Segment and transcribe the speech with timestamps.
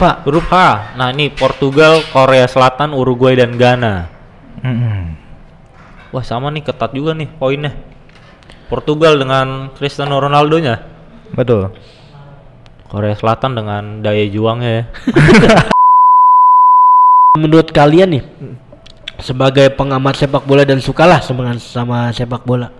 [0.00, 0.24] Pak?
[0.24, 0.56] Huruf H.
[0.96, 4.08] Nah, ini Portugal, Korea Selatan, Uruguay dan Ghana.
[4.64, 5.12] Mm-mm.
[6.08, 7.76] Wah, sama nih ketat juga nih poinnya.
[8.72, 10.80] Portugal dengan Cristiano Ronaldo-nya.
[11.36, 11.76] Betul.
[12.88, 14.84] Korea Selatan dengan daya juangnya ya.
[17.44, 18.24] Menurut kalian nih
[19.20, 22.72] sebagai pengamat sepak bola dan sukalah sama sama sepak bola.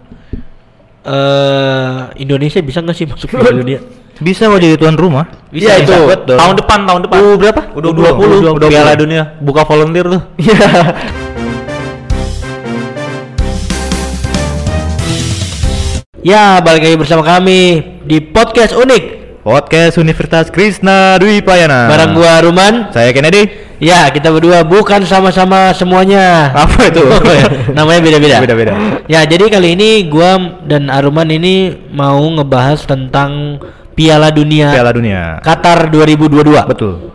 [1.05, 3.79] Eh Indonesia bisa nggak sih masuk Piala Dunia?
[4.21, 5.25] Bisa kok jadi tuan rumah.
[5.49, 5.97] Bisa Iya, itu.
[6.05, 6.37] Betul.
[6.37, 7.19] Tahun depan, tahun depan.
[7.25, 7.63] U berapa?
[7.73, 8.69] U20, U20.
[8.69, 9.23] Piala Dunia.
[9.41, 10.23] Buka volunteer tuh.
[16.21, 19.05] Ya, balik lagi bersama kami di podcast unik
[19.41, 21.89] Podcast Universitas Krishna Dwi Payana.
[21.89, 22.93] bareng gua Ruman.
[22.93, 23.49] Saya Kennedy.
[23.81, 26.53] Ya, kita berdua bukan sama-sama semuanya.
[26.53, 27.01] Apa itu?
[27.77, 28.37] Namanya beda-beda.
[28.45, 28.73] Beda-beda.
[29.09, 33.57] Ya, jadi kali ini gua dan Aruman ini mau ngebahas tentang
[34.01, 35.21] Piala Dunia Piala Dunia.
[35.39, 37.13] Qatar 2022 Betul.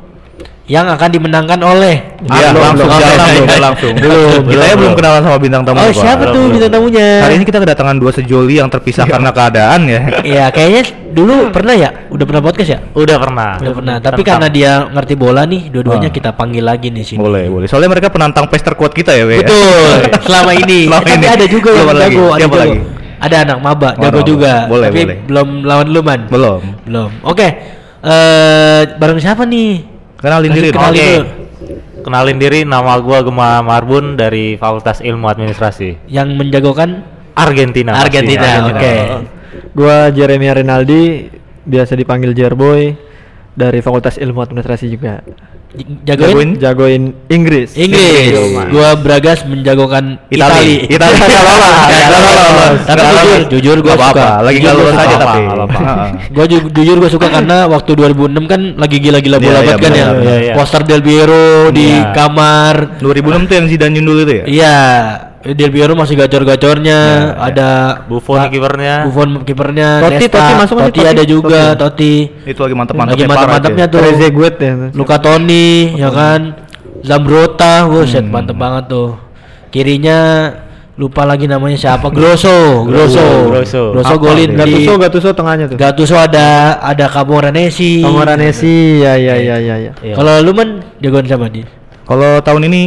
[0.66, 2.98] yang akan dimenangkan oleh Iya, Belum, langsung belum.
[2.99, 3.62] jalan Belum.
[3.62, 3.93] langsung.
[4.01, 4.77] Belum, Kita ya belum.
[4.82, 5.77] belum kenalan sama bintang tamu.
[5.77, 5.93] Oh, Pak.
[5.95, 7.07] siapa tuh bintang tamunya?
[7.21, 10.01] Hari ini kita kedatangan dua sejoli yang terpisah karena keadaan ya.
[10.26, 11.90] Iya, kayaknya dulu pernah ya?
[12.10, 12.79] Udah pernah podcast ya?
[12.91, 13.49] Udah pernah.
[13.57, 13.95] Udah pernah.
[13.98, 16.13] Tapi Tentang- karena dia ngerti bola nih, dua-duanya Ah.
[16.13, 17.17] kita panggil lagi nih sini.
[17.17, 17.65] Boleh, boleh.
[17.65, 19.41] Soalnya mereka penantang pes terkuat kita ya, Wei.
[19.41, 19.90] Betul.
[20.26, 20.90] Selama ini.
[20.90, 21.27] Selama Eh, tapi ini.
[21.29, 22.77] ada juga yang jago, ada lagi?
[23.26, 24.70] Ada anak maba, Oh, jago juga.
[24.70, 25.18] Boleh, tapi boleh.
[25.26, 26.21] belum lawan lu man.
[26.29, 26.62] Belum.
[26.85, 27.09] Belum.
[27.21, 27.48] Oke.
[27.99, 29.82] Eh bareng siapa nih?
[30.21, 30.70] Kenalin Kasih diri.
[30.70, 31.09] kenalin Oke.
[31.09, 31.23] dulu.
[32.05, 37.01] Kenalin diri, nama gua Gema Marbun dari Fakultas Ilmu Administrasi Yang menjagokan
[37.34, 37.98] Argentina.
[37.98, 38.70] Argentina.
[38.70, 38.93] Oke.
[39.73, 41.34] Gua Jeremy Rinaldi,
[41.65, 42.93] biasa dipanggil Jerboy
[43.51, 45.26] dari Fakultas Ilmu Administrasi juga.
[45.76, 47.76] J- Jagoin Jagoin Inggris.
[47.76, 48.31] Inggris.
[48.31, 48.68] Inggris.
[48.70, 50.85] Gua Bragas menjagokan Itali.
[50.85, 51.13] Itali.
[51.13, 51.76] Itali nggak lolos.
[51.85, 52.79] Nggak Nggak lolos.
[52.82, 54.26] Tapi jujur, jujur gua suka.
[54.41, 55.40] Lagi Jujur nggak gua lolos aja tapi.
[56.32, 59.84] Gua ju- jujur gue suka karena waktu 2006 kan lagi gila-gila bola Iya, banget iya,
[59.84, 60.07] kan ya.
[60.41, 60.54] iya.
[60.54, 62.99] Poster Del Piero di kamar.
[62.99, 64.45] 2006 tuh yang Zidane dulu itu ya?
[64.45, 64.75] Iya,
[65.46, 67.34] Del Piero masih gacor-gacornya, Iya, iya.
[67.38, 67.69] ada
[68.09, 68.95] Buffon Pak- kipernya.
[69.06, 71.01] Buffon kipernya, Totti, Nesta, Totti masuk Totti Totti?
[71.06, 71.78] ada juga, Totti.
[71.78, 72.13] Totti.
[72.50, 74.00] Itu lagi Lagi mantep-mantepnya mantap-mantapnya tuh.
[74.01, 74.72] Trezeguet ya.
[74.91, 76.41] Luka Toni, ya kan.
[77.06, 79.22] Zambrota, buset mantep banget tuh.
[79.69, 80.17] Kirinya
[80.95, 82.07] lupa lagi namanya siapa?
[82.09, 83.51] Grosso, Grosso.
[83.51, 83.81] Grosso.
[83.94, 85.77] Grosso golin Gattuso, Gattuso tengahnya tuh.
[85.77, 88.01] Gattuso ada ada Camoranesi.
[88.01, 89.91] Camoranesi, ya ya ya ya ya.
[90.01, 90.16] Iya.
[90.16, 91.67] Kalau lu man jagoan sama dia?
[92.07, 92.81] Kalau tahun ini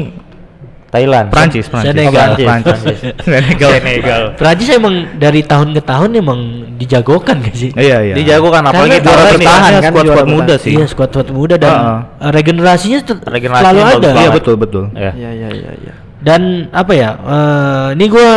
[0.88, 1.28] Thailand.
[1.28, 1.93] Prancis, Prancis.
[1.93, 2.28] Senegal.
[2.32, 2.81] Oh, Prancis.
[3.28, 3.71] Senegal.
[3.76, 4.22] Senegal.
[4.41, 6.41] Prancis emang dari tahun ke tahun emang
[6.81, 7.71] dijagokan gak sih?
[7.76, 8.15] Iya, iya.
[8.16, 9.91] Dijagokan apalagi Karena juara bertahan Bertahan kan.
[9.93, 10.72] squad-squad juara muda sih.
[10.72, 12.00] Iya squad squad muda dan uh,
[12.32, 14.10] regenerasinya Regenerasinya selalu bagus ada.
[14.16, 14.84] Iya, betul, betul.
[14.97, 15.12] Ya.
[15.12, 15.93] Ya ya ya ya.
[16.19, 17.10] Dan apa ya?
[17.15, 18.28] eh, ini gua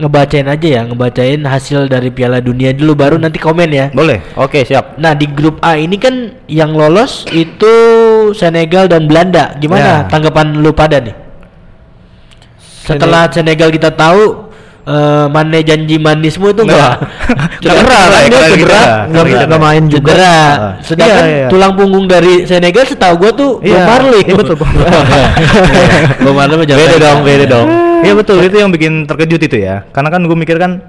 [0.00, 3.86] ngebacain aja ya, ngebacain hasil dari Piala Dunia dulu baru nanti komen ya.
[3.92, 4.24] Boleh.
[4.40, 4.96] Oke, siap.
[4.96, 7.72] Nah di grup A ini kan yang lolos itu
[8.32, 9.52] Senegal dan Belanda.
[9.60, 10.08] Gimana Ya.
[10.08, 11.12] tanggapan lu pada nih?
[12.90, 17.04] Setelah Senegal kita tahu eh Mane janji manismu itu enggak
[17.62, 18.80] Cedera lah ya, Dia cedera kita.
[18.80, 19.44] nggak Keren kita.
[19.46, 20.08] nggak main juga.
[20.08, 20.72] cedera Ah.
[20.80, 21.46] sedangkan Iya, iya.
[21.46, 24.70] tulang punggung dari Senegal setahu gua tuh Iya, Bob Marley iya, betul, Bob
[26.34, 27.68] Marley mah jangan Beda dong, beda dong.
[28.00, 29.84] Iya betul, itu yang bikin terkejut itu ya.
[29.90, 30.80] Karena kan gue mikir kan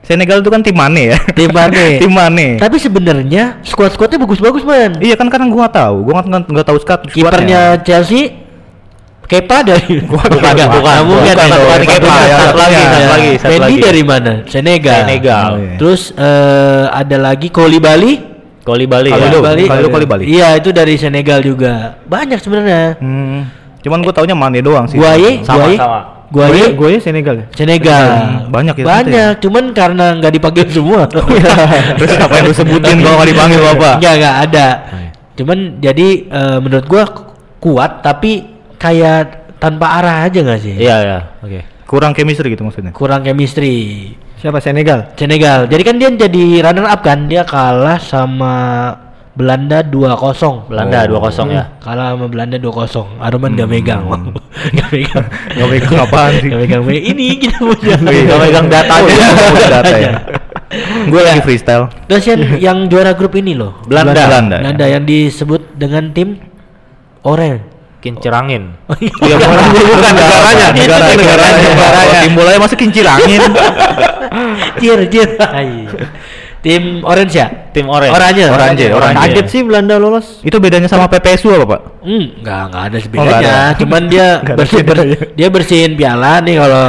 [0.00, 1.18] Senegal itu kan tim Mane ya.
[1.30, 2.00] Tim Mane.
[2.00, 2.56] tim Mane.
[2.56, 6.64] tapi sebenarnya squad squadnya bagus-bagus man Iya kan karena gua nggak tahu, gua nggak nggak
[6.64, 7.00] tahu squad.
[7.10, 8.45] kipernya Chelsea
[9.26, 11.56] Kepa dari Bukan, bukan, Nggak bukan, bukan, ya.
[11.58, 12.26] bukan Kepa, Bukan.
[12.30, 12.86] satu lagi, Ya.
[12.86, 13.76] satu lagi, satu Mendy lagi.
[13.82, 14.32] dari mana?
[14.46, 14.98] Senegal.
[15.02, 15.48] Senegal.
[15.48, 15.74] Oh, iya.
[15.76, 18.12] Terus eh, ada lagi Kolibali.
[18.62, 19.18] Koli Bali ya.
[19.20, 19.40] Kalidou.
[19.46, 20.24] Kalidou Koulibaly.
[20.26, 22.02] Iya, itu dari Senegal juga.
[22.02, 22.98] Banyak sebenarnya.
[22.98, 23.46] Hmm.
[23.78, 24.98] Cuman gua taunya Mane doang sih.
[24.98, 25.76] Guaye, Sama, Guaye.
[25.78, 25.98] sama.
[26.26, 27.46] Guaye, Gue ya Senegal ya.
[27.54, 28.02] Senegal.
[28.02, 31.06] Hmm, banyak ya Banyak, cuman karena nggak dipanggil semua.
[31.98, 33.90] Terus apa yang lu sebutin kalau nggak dipanggil apa?
[33.96, 34.66] Enggak, enggak ada.
[35.34, 37.26] Cuman jadi eh, menurut gua ku-
[37.62, 39.22] kuat tapi kayak
[39.56, 40.74] tanpa arah aja nggak sih?
[40.74, 41.18] Iya, iya.
[41.40, 41.60] Oke.
[41.84, 42.90] Kurang chemistry gitu maksudnya.
[42.90, 44.12] Kurang chemistry.
[44.36, 45.14] Siapa Senegal?
[45.14, 45.64] Senegal.
[45.64, 48.54] Jadi kan dia jadi runner up kan, dia kalah sama
[49.32, 50.66] Belanda 2-0.
[50.66, 51.20] Belanda Oh.
[51.22, 51.64] 2-0 ya.
[51.78, 53.16] Kalah sama Belanda 2-0.
[53.18, 54.02] Aruman gak megang.
[54.76, 55.24] gak megang.
[55.52, 56.48] Nggak megang apaan sih?
[56.48, 56.82] Gak megang.
[56.82, 57.96] me- Ini kita punya.
[57.96, 59.04] Nggak megang datanya.
[59.04, 59.28] Oh, iya.
[59.46, 60.12] Punya data ya.
[61.12, 61.86] Gue lagi freestyle.
[62.04, 63.78] Terus yang, yang juara grup ini loh.
[63.86, 64.12] Belanda.
[64.18, 64.56] Belanda.
[64.58, 66.42] Belanda yang disebut dengan tim
[67.22, 67.75] Orange.
[68.06, 68.62] Kincerangin.
[69.18, 71.56] Iya, bukan bukan negaranya, Itu negara negaranya.
[71.58, 71.92] negaranya.
[71.98, 73.42] Kalau tim bolanya masih kincilangin.
[74.80, 75.28] Jir, jir.
[75.38, 75.88] Hai.
[76.58, 77.46] tim Orange ya?
[77.70, 78.10] Tim Orange.
[78.10, 78.44] Oranye.
[78.48, 79.16] Oranye, oranye.
[79.16, 80.42] Kaget sih Belanda lolos.
[80.42, 81.80] Itu bedanya sama PPSU apa, Pak?
[82.02, 83.38] Hmm, enggak, enggak ada sebedanya.
[83.38, 83.56] ada.
[83.76, 84.26] Cuman dia
[84.58, 85.18] bersih, ber- bedanya.
[85.32, 86.84] dia bersihin piala nih kalau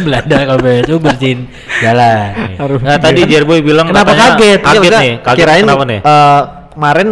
[0.00, 1.38] Belanda kalau BSU bersihin
[1.76, 2.12] piala.
[2.56, 4.60] Nah, tadi Jerboy bilang Kenapa katanya kaget?
[4.62, 5.12] Kaget Iya, nih.
[5.20, 6.00] Kaget kirain kenapa nih?
[6.00, 6.40] eh,
[6.72, 7.08] kemarin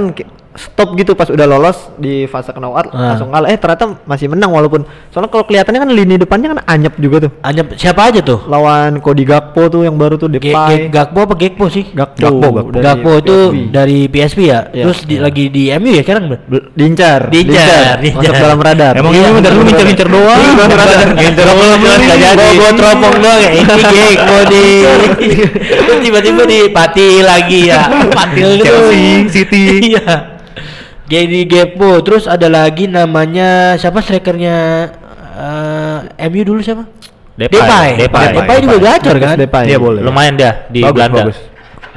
[0.57, 3.13] stop gitu pas udah lolos di fase knockout Ah.
[3.13, 3.47] langsung kalah.
[3.47, 7.31] Eh ternyata masih menang walaupun soalnya kalau kelihatannya kan lini depannya kan anyep juga tuh.
[7.41, 8.45] Hanya siapa aja tuh?
[8.47, 10.51] Lawan Cody Gakpo tuh yang baru tuh Depay.
[10.51, 11.87] Ge- Gakpo apa Gekpo sih?
[11.89, 12.71] Gakpo, Gakpo, Gakpo.
[12.73, 13.37] dari Gakpo itu
[13.69, 14.61] dari PSV ya.
[14.69, 14.85] Iya.
[14.85, 16.25] Terus di, lagi di MU ya sekarang.
[16.73, 18.93] Diincar, Diincar, masuk dalam radar.
[18.97, 19.69] Emang Iya, ini dari lu bener.
[19.69, 20.39] mincer-mincer doang.
[20.39, 21.09] Iya, bener, bener.
[21.15, 22.47] Ngincer doang, nggak jadi.
[22.57, 23.51] Gua, teropong doang ya.
[23.53, 24.65] Ini Gekpo di.
[26.03, 27.81] Tiba-tiba di Pati lagi ya.
[28.09, 28.63] Patil.
[28.63, 29.65] Chelsea, City.
[29.93, 30.37] Iya.
[31.07, 32.03] Jadi Gekpo.
[32.03, 34.57] Terus ada lagi namanya siapa strikernya
[35.39, 36.85] eh, MU dulu siapa?
[37.37, 37.59] Depay.
[37.61, 37.89] Depay.
[38.01, 38.27] Depay.
[38.33, 39.37] Depay juga gacor kan?
[39.39, 39.65] Depay.
[39.71, 40.01] Iya boleh.
[40.03, 41.19] Lumayan dah di Bagus, Belanda.
[41.23, 41.39] bagus.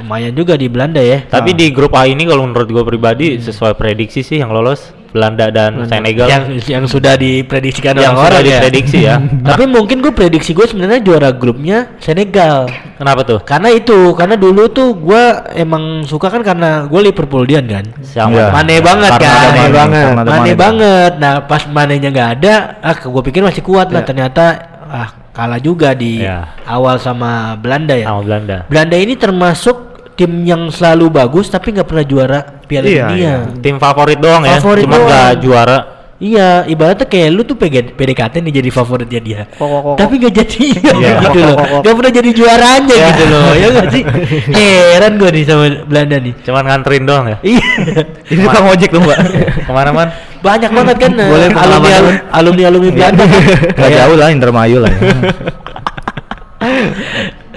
[0.00, 1.18] Lumayan juga di Belanda ya.
[1.28, 5.50] Tapi di grup A ini kalau menurut gue pribadi sesuai prediksi sih yang lolos Belanda
[5.50, 8.58] dan Senegal yang yang sudah diprediksikan yang sudah orang-orang ya.
[8.62, 9.16] diprediksi ya.
[9.50, 12.70] Tapi mungkin gue prediksi gue sebenarnya juara grupnya Senegal.
[13.00, 13.40] Kenapa tuh?
[13.42, 15.22] Karena itu, karena dulu tuh gue
[15.56, 17.84] emang suka kan karena gue Liverpool Liverpoolian kan.
[18.04, 18.34] Sama.
[18.34, 18.46] Iya.
[18.52, 19.40] Mane banget Karena kan.
[19.40, 20.06] Mane banget.
[20.10, 21.12] Mane Mane banget.
[21.16, 24.02] Nah pas manenya nggak ada, ah gue pikir masih kuat lah.
[24.04, 24.08] Iya.
[24.08, 24.44] Ternyata
[24.90, 26.58] ah kalah juga di Iya.
[26.66, 28.10] awal sama Belanda ya.
[28.10, 28.56] Sama Belanda.
[28.66, 29.89] Belanda ini termasuk
[30.20, 33.16] tim yang selalu bagus tapi nggak pernah juara Piala Iya, Dunia.
[33.16, 33.34] iya.
[33.56, 35.08] Tim favorit doang ya, Favorit cuma doang.
[35.08, 35.78] nggak juara.
[36.20, 39.40] Iya, ibaratnya kayak lu tuh PG, PDKT nih jadi favoritnya dia.
[39.48, 40.64] Kok, kok, kok, Tapi gak jadi
[41.00, 41.12] Iya.
[41.24, 41.56] gitu loh.
[41.80, 43.44] Gak pernah jadi juaranya gitu loh.
[43.56, 44.02] Ya gak sih?
[44.92, 46.34] Heran gue nih sama Belanda nih.
[46.44, 47.36] Cuman nganterin doang ya.
[47.40, 47.64] Iya.
[48.36, 49.16] Ini tukang ojek tuh mbak.
[49.64, 50.08] Ke mana man?
[50.44, 51.92] Banyak banget kan eh, Boleh alumni
[52.30, 53.24] alumni alumni Belanda.
[53.24, 53.40] kan.
[53.74, 54.92] Gak jauh lah Indramayu lah.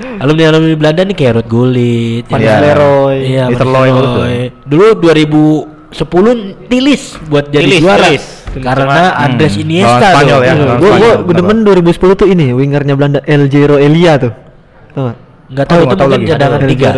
[0.04, 0.20] Ya.
[0.20, 2.60] alumni alumni Belanda nih kayak Ruud Gullit, Van ya.
[3.18, 4.38] Iya, Peter Van Loy Nistelrooy.
[4.64, 4.86] Dulu
[5.92, 8.08] 2010 tilis buat jadi Tilis, juara.
[8.08, 8.26] tilis.
[8.54, 9.24] Karena Hmm.
[9.26, 10.46] Andres Iniesta Spanyol tuh.
[10.46, 10.64] ya, Iya.
[10.64, 10.92] lawan Gue
[11.24, 14.34] gue demen 2010 tuh ini wingernya Belanda El Giro Elia tuh.
[14.94, 15.16] Gak?
[15.54, 16.90] Enggak tahu Aduh, itu mungkin cadangan Aduh, tiga.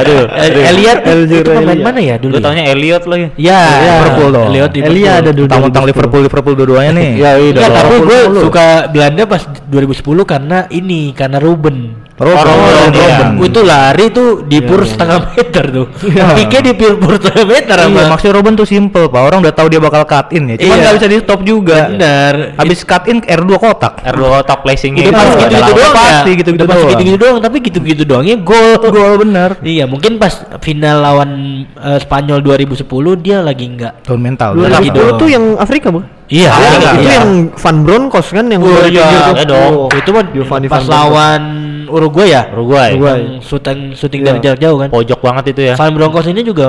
[0.00, 2.32] Aduh, El- Elliot El itu pemain mana ya dulu?
[2.32, 3.26] Lu taunya Elliot lagi.
[3.36, 4.46] Ya, Liverpool dong.
[4.48, 4.70] Elliot.
[4.72, 5.48] Elia ada dulu.
[5.52, 5.90] Tentang 2010.
[5.92, 7.10] Liverpool Liverpool dua-duanya nih.
[7.20, 7.50] Ya, iya.
[7.52, 11.76] Enggak, tapi gue suka Belanda pas 2010 karena ini karena Ruben.
[12.20, 13.16] Robben, Oh, Robben, iya.
[13.16, 13.28] Robben.
[13.34, 15.86] Oh, itu lari tuh di pur setengah meter tuh.
[16.36, 18.12] Pique di pur pur setengah meter Iya, sama.
[18.12, 19.22] maksudnya Robben tuh simple, Pak.
[19.24, 20.56] Orang udah tahu dia bakal cut in ya.
[20.56, 20.80] Cuma Iya.
[20.82, 21.88] nggak bisa di stop juga.
[21.88, 22.34] Bener.
[22.54, 24.04] Habis cut in R2 kotak.
[24.04, 26.36] R2 otak placingnya Udah itu pas Iya, gitu-gitu udah doang pasti ya.
[26.36, 26.90] gitu-gitu Udah pas doang.
[26.92, 28.72] gitu-gitu doang, tapi gitu-gitu doangnya gol.
[28.84, 29.50] Gol bener.
[29.60, 31.30] Iya, mungkin pas final lawan
[31.72, 32.84] eh, Spanyol 2010
[33.16, 34.04] dia lagi enggak.
[34.04, 34.60] Tahun mental.
[34.60, 34.68] Bener.
[34.70, 35.16] lagi 2010 dong.
[35.16, 36.04] tuh yang Afrika bu?
[36.30, 37.12] Iya, Ah, Ya, iya, itu iya.
[37.18, 39.72] yang Van Bronckhorst kan yang Oh, iya, dong.
[39.74, 39.88] Oh.
[39.90, 40.22] itu mah
[40.70, 41.42] pas lawan
[41.90, 42.42] Uruguay ya.
[42.54, 42.90] Uruguay.
[42.94, 43.18] Uruguay.
[43.18, 44.26] Yang syuting syuting Iya.
[44.30, 44.88] dari jarak jauh kan.
[44.88, 45.74] Pojok banget itu ya.
[45.74, 46.66] Van Bronckhorst ini juga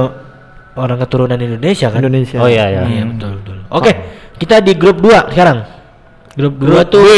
[0.73, 1.99] orang keturunan Indonesia kan.
[2.01, 2.37] Indonesia.
[2.39, 2.81] Oh iya iya.
[2.83, 3.55] Iya betul betul.
[3.69, 3.91] Oke,
[4.35, 5.63] kita di grup 2 sekarang.
[6.33, 7.11] Grup 2 tuh B.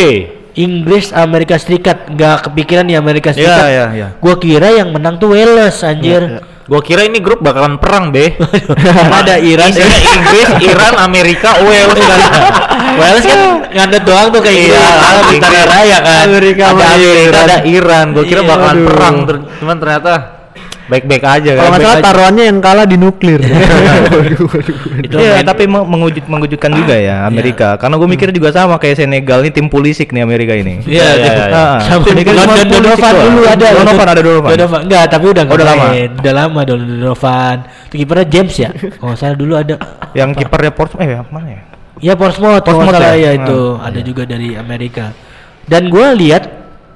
[0.53, 3.65] Inggris Amerika Serikat nggak kepikiran nih Amerika Serikat.
[3.65, 4.07] iya, iya.
[4.21, 6.21] Gua kira yang menang tuh Wales anjir.
[6.21, 8.39] Iya, Gua kira ini grup bakalan perang, Be.
[9.19, 12.19] Ada Iran Isinya Inggris, Iran, Amerika, Wales kan.
[12.95, 14.73] Wales kan ngandet doang tuh kayak gitu.
[14.73, 14.87] Iya,
[15.27, 15.65] di Inggris.
[15.65, 16.23] raya kan.
[16.25, 17.43] Amerika ada Amerika, Iran.
[17.43, 18.05] ada Iran.
[18.11, 18.87] Gua kira Iya, bakalan aduh.
[18.87, 19.15] perang,
[19.59, 20.13] cuman ternyata
[20.83, 21.71] baik-baik aja Kalau kan.
[21.71, 23.39] nggak salah taruhannya yang kalah di nuklir.
[24.99, 27.75] Itu Iya, main- tapi me- mengujud mengejutkan juga ya Amerika.
[27.75, 30.83] Karena gue mikir juga sama kayak Senegal ini tim pulisik nih Amerika ini.
[30.83, 31.55] Iya, Iya, iya, iya.
[31.55, 33.67] Ah, Sama Ini kan cuma Donovan dulu ada.
[33.73, 34.49] Donovan ada Donovan.
[34.83, 35.85] Enggak, tapi udah udah lama?
[36.13, 37.55] Udah lama Donovan.
[37.87, 38.69] Itu kipernya James ya.
[38.99, 39.75] Oh, saya dulu ada.
[40.11, 41.61] Yang kipernya Portsmouth eh mana ya?
[42.01, 43.31] Ya Portsmouth, kalau Portsmouth salah ya?
[43.31, 45.15] ya itu Ah, ada juga dari Amerika.
[45.63, 46.43] Dan gue lihat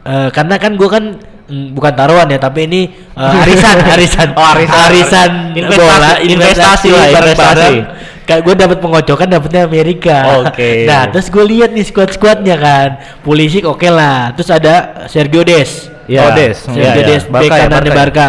[0.04, 1.04] eh, karena kan gue kan
[1.48, 4.80] mm, bukan taruhan ya, tapi ini eh, arisan, arisan, Oh, arisan.
[4.86, 7.76] arisan Investasi, bola, investasi lah, bareng-bareng.
[7.80, 8.06] investasi.
[8.28, 10.18] Kayak gue dapat pengocokan dapetnya Amerika.
[10.44, 10.84] Oke.
[10.90, 12.90] Nah terus gue lihat nih squad-squadnya kan,
[13.24, 14.36] Pulisic oke lah.
[14.36, 14.76] Terus ada
[15.08, 15.88] Sergio Des.
[16.06, 16.22] Iya.
[16.22, 16.56] Oh, Des.
[16.58, 17.08] Sergio Iya, iya.
[17.08, 17.98] Des, Barca bek ya, kanannya Barca ya?
[17.98, 18.28] Barca.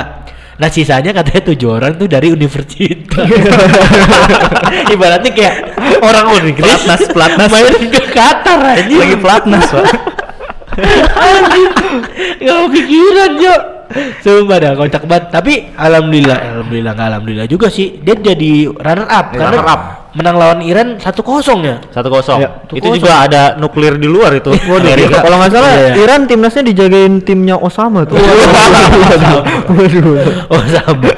[0.59, 3.27] Nah sisanya katanya tujuh orang tuh dari universitas.
[4.95, 5.55] Ibaratnya kayak
[6.01, 7.51] orang Inggris Pelatnas, pelatnas.
[7.51, 8.83] main ke Qatar aja.
[8.93, 9.87] Lagi pelatnas, Pak.
[10.79, 11.71] Anjir.
[12.43, 13.55] Gak kepikiran Jo.
[14.21, 15.25] Sumpah dah kocak banget.
[15.33, 17.99] Tapi alhamdulillah, alhamdulillah alhamdulillah juga sih.
[18.05, 19.81] Dia jadi runner up karena runner up.
[20.13, 21.05] menang lawan Iran 1-0
[21.65, 21.77] ya.
[21.95, 22.41] Satu kosong.
[22.43, 23.01] Iya, satu itu kosong.
[23.01, 24.51] juga ada nuklir di luar itu.
[24.77, 25.25] Amerika.
[25.25, 25.95] Kalau nggak salah Iya.
[26.05, 28.21] Iran timnasnya dijagain timnya Osama tuh.
[29.69, 30.53] Waduh.
[30.53, 31.13] Oh sama.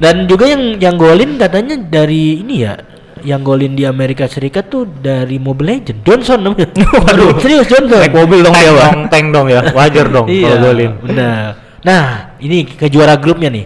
[0.00, 2.76] Dan juga yang yang golin katanya dari ini ya,
[3.24, 6.68] yang golin di Amerika Serikat tuh dari Mobile Legend, Johnson namanya.
[7.08, 7.98] Waduh, serius Johnson.
[8.04, 9.60] Naik mobil dong Tank dia, dong, tank dong ya.
[9.72, 10.92] Wajar dong Iya, kalau golin.
[11.00, 11.44] Benar.
[11.84, 12.04] Nah,
[12.38, 13.64] ini ke juara grupnya nih.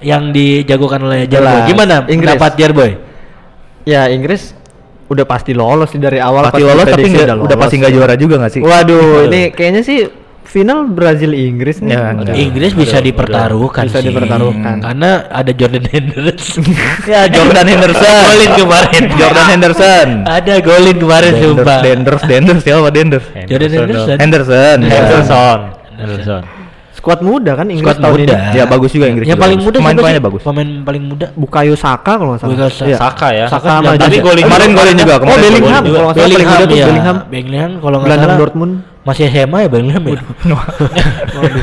[0.00, 1.26] Yang dijagokan oleh.
[1.26, 1.66] Jelas.
[1.66, 2.34] Gimana Inggris.
[2.34, 2.90] pendapat Jarboy?
[3.84, 4.56] Ya Inggris
[5.04, 8.14] udah pasti lolos sih dari awal Pasti pas lolos tapi nggak udah pasti nggak juara
[8.16, 8.62] juga nggak sih?
[8.64, 11.92] Waduh, ini kayaknya sih final Brazil Inggris nih.
[11.92, 12.34] Ya, enggak.
[12.34, 14.08] Inggris bisa dipertaruhkan Bisa sih.
[14.08, 14.78] dipertaruhkan.
[14.78, 16.62] Karena ada Jordan Henderson.
[17.04, 18.22] Ya Jordan Henderson.
[18.24, 19.02] golin kemarin.
[19.14, 20.08] Jordan Henderson.
[20.24, 21.78] ada golin kemarin sumpah.
[21.80, 23.26] Denders, Denders, siapa Denders?
[23.44, 24.16] Jordan Henderson.
[24.16, 24.78] Henderson.
[24.80, 24.90] Ya.
[24.94, 25.58] Henderson.
[25.94, 26.42] Henderson.
[26.94, 28.32] Skuad muda kan Inggris Skuad tahun muda.
[28.32, 28.56] ini.
[28.56, 29.26] Ya bagus juga Inggris.
[29.26, 30.24] Yang paling muda siapa Pemain-pemainnya sih?
[30.24, 30.40] bagus.
[30.40, 31.26] Pemain paling muda.
[31.34, 32.52] Bukayo Saka kalau nggak salah.
[32.54, 32.86] Bukayo Saka.
[32.88, 32.96] Iya.
[32.96, 33.46] Saka ya.
[33.46, 34.78] Saka Saka Tapi golin Kemarin juga.
[34.80, 35.36] golin juga Oh kemarin.
[35.36, 35.98] Bellingham golin juga.
[35.98, 36.86] kalau nggak salah paling muda tuh ya.
[36.88, 37.16] Bellingham.
[37.28, 38.40] Bellingham kalau nggak Gelandang salah.
[38.40, 38.72] Dortmund.
[39.04, 40.20] Masih SMA ya Bellingham ya?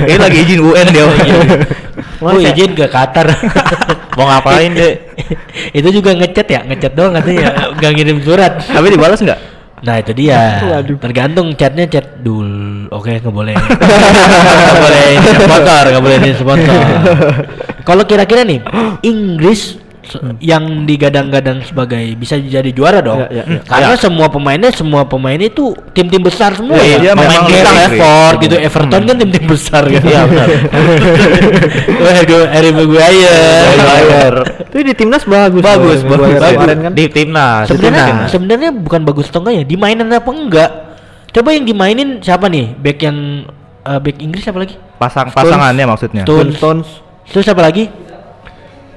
[0.05, 1.05] Ini lagi izin UN dia.
[2.21, 3.33] Oh izin ke Qatar.
[4.17, 4.93] Mau ngapain deh?
[5.71, 8.60] itu juga ngechat ya, ngechat doang katanya, nggak ngirim surat.
[8.60, 9.39] Tapi dibalas enggak?
[9.81, 10.62] Nah itu dia.
[10.62, 11.01] Waduh.
[11.01, 12.86] Tergantung chatnya chat dul.
[12.93, 13.55] Oke nggak boleh.
[14.62, 15.05] Nggak boleh
[15.41, 16.81] sponsor, nggak boleh ini sponsor.
[17.88, 18.62] Kalau kira-kira nih
[19.01, 23.23] Inggris se- yang digadang-gadang sebagai bisa jadi juara dong.
[23.23, 23.59] Ya, ya, ya.
[23.63, 26.75] Karena semua pemainnya semua pemain itu tim-tim besar semua.
[26.75, 27.95] Iya, dia pemain memang bintang Inggris.
[27.95, 30.03] Brentford gitu, Everton kan tim-tim besar kan.
[30.03, 30.47] Iya, benar.
[32.51, 34.43] Harry Maguire.
[34.67, 35.63] Itu di timnas bagus.
[35.63, 36.91] Bagus, bagus, kan.
[36.91, 37.71] Di timnas.
[37.71, 40.71] Sebenarnya sebenarnya bukan bagus atau enggak ya, dimainin apa enggak?
[41.31, 42.75] Coba yang dimainin siapa nih?
[42.75, 43.47] Back yang
[43.87, 44.75] eh, back Inggris siapa lagi?
[44.99, 46.23] Pasang pasangannya maksudnya.
[46.27, 46.59] Stones.
[46.59, 46.87] Stones.
[47.31, 47.87] Terus siapa lagi?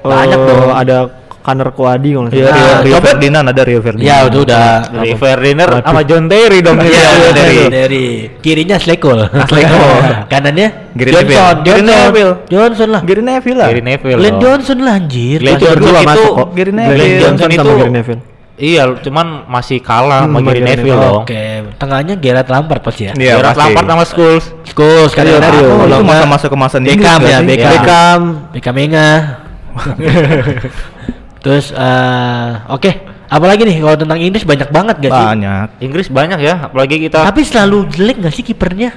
[0.05, 0.71] Banyak Eh, dong.
[0.71, 0.97] Ada
[1.45, 2.57] Kaner Kuadi kalau nggak Iya, salah.
[2.57, 4.09] Rio, Nah, Rio Ferdinand ada Rio Ferdinand.
[4.09, 4.65] Ya itu udah.
[4.97, 6.77] Rio Ferdinand sama John Terry dong.
[6.79, 8.03] Iya, Iya, dari- dari
[8.39, 9.19] kirinya Slekol.
[10.31, 12.33] Kanannya Gary Johnson, Johnson, Neville.
[12.47, 13.01] Johnson lah.
[13.03, 13.67] Gary Neville lah.
[13.69, 14.17] Gary Neville.
[14.17, 14.37] Glenn.
[14.39, 15.37] Johnson lah anjir.
[15.37, 16.23] Glenn Johnson itu.
[16.49, 17.19] Gary Glenn Neville.
[17.19, 18.21] Johnson Johnson sama itu- Gary Neville.
[18.55, 21.21] Iya, cuman masih kalah Hmm, sama Gary Neville dong.
[21.21, 21.43] Oke,
[21.75, 23.13] tengahnya Gerard Lampard pasti ya.
[23.13, 23.53] Iya, Gerard.
[23.53, 24.45] Lampard sama Scholes.
[24.65, 25.37] Scholes kan Iya.
[25.37, 27.43] Oh, Kalau itu masa-masa kemasan Beckham ya.
[27.43, 27.69] Beckham.
[27.69, 28.21] Beckham.
[28.49, 29.11] Beckham Enga.
[31.43, 32.91] Terus eh oke,
[33.27, 35.25] apalagi nih kalau tentang Inggris banyak banget gak sih?
[35.29, 35.67] Banyak.
[35.77, 38.91] Inggris banyak ya, apalagi kita Tapi selalu jelek gak sih kipernya?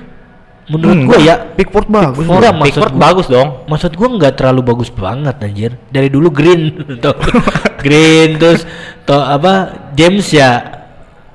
[0.69, 1.37] Menurut Hmm, gua ya.
[1.51, 2.17] Pickford bagus.
[2.19, 2.37] Pickford.
[2.39, 3.49] Enggak, maksud Pickford gua- bagus dong.
[3.65, 5.73] Maksud gua nggak terlalu bagus banget anjir.
[5.89, 6.63] Dari dulu Green
[7.05, 7.17] tuh.
[7.79, 8.69] Green terus
[9.03, 9.53] to apa
[9.93, 10.51] James ya.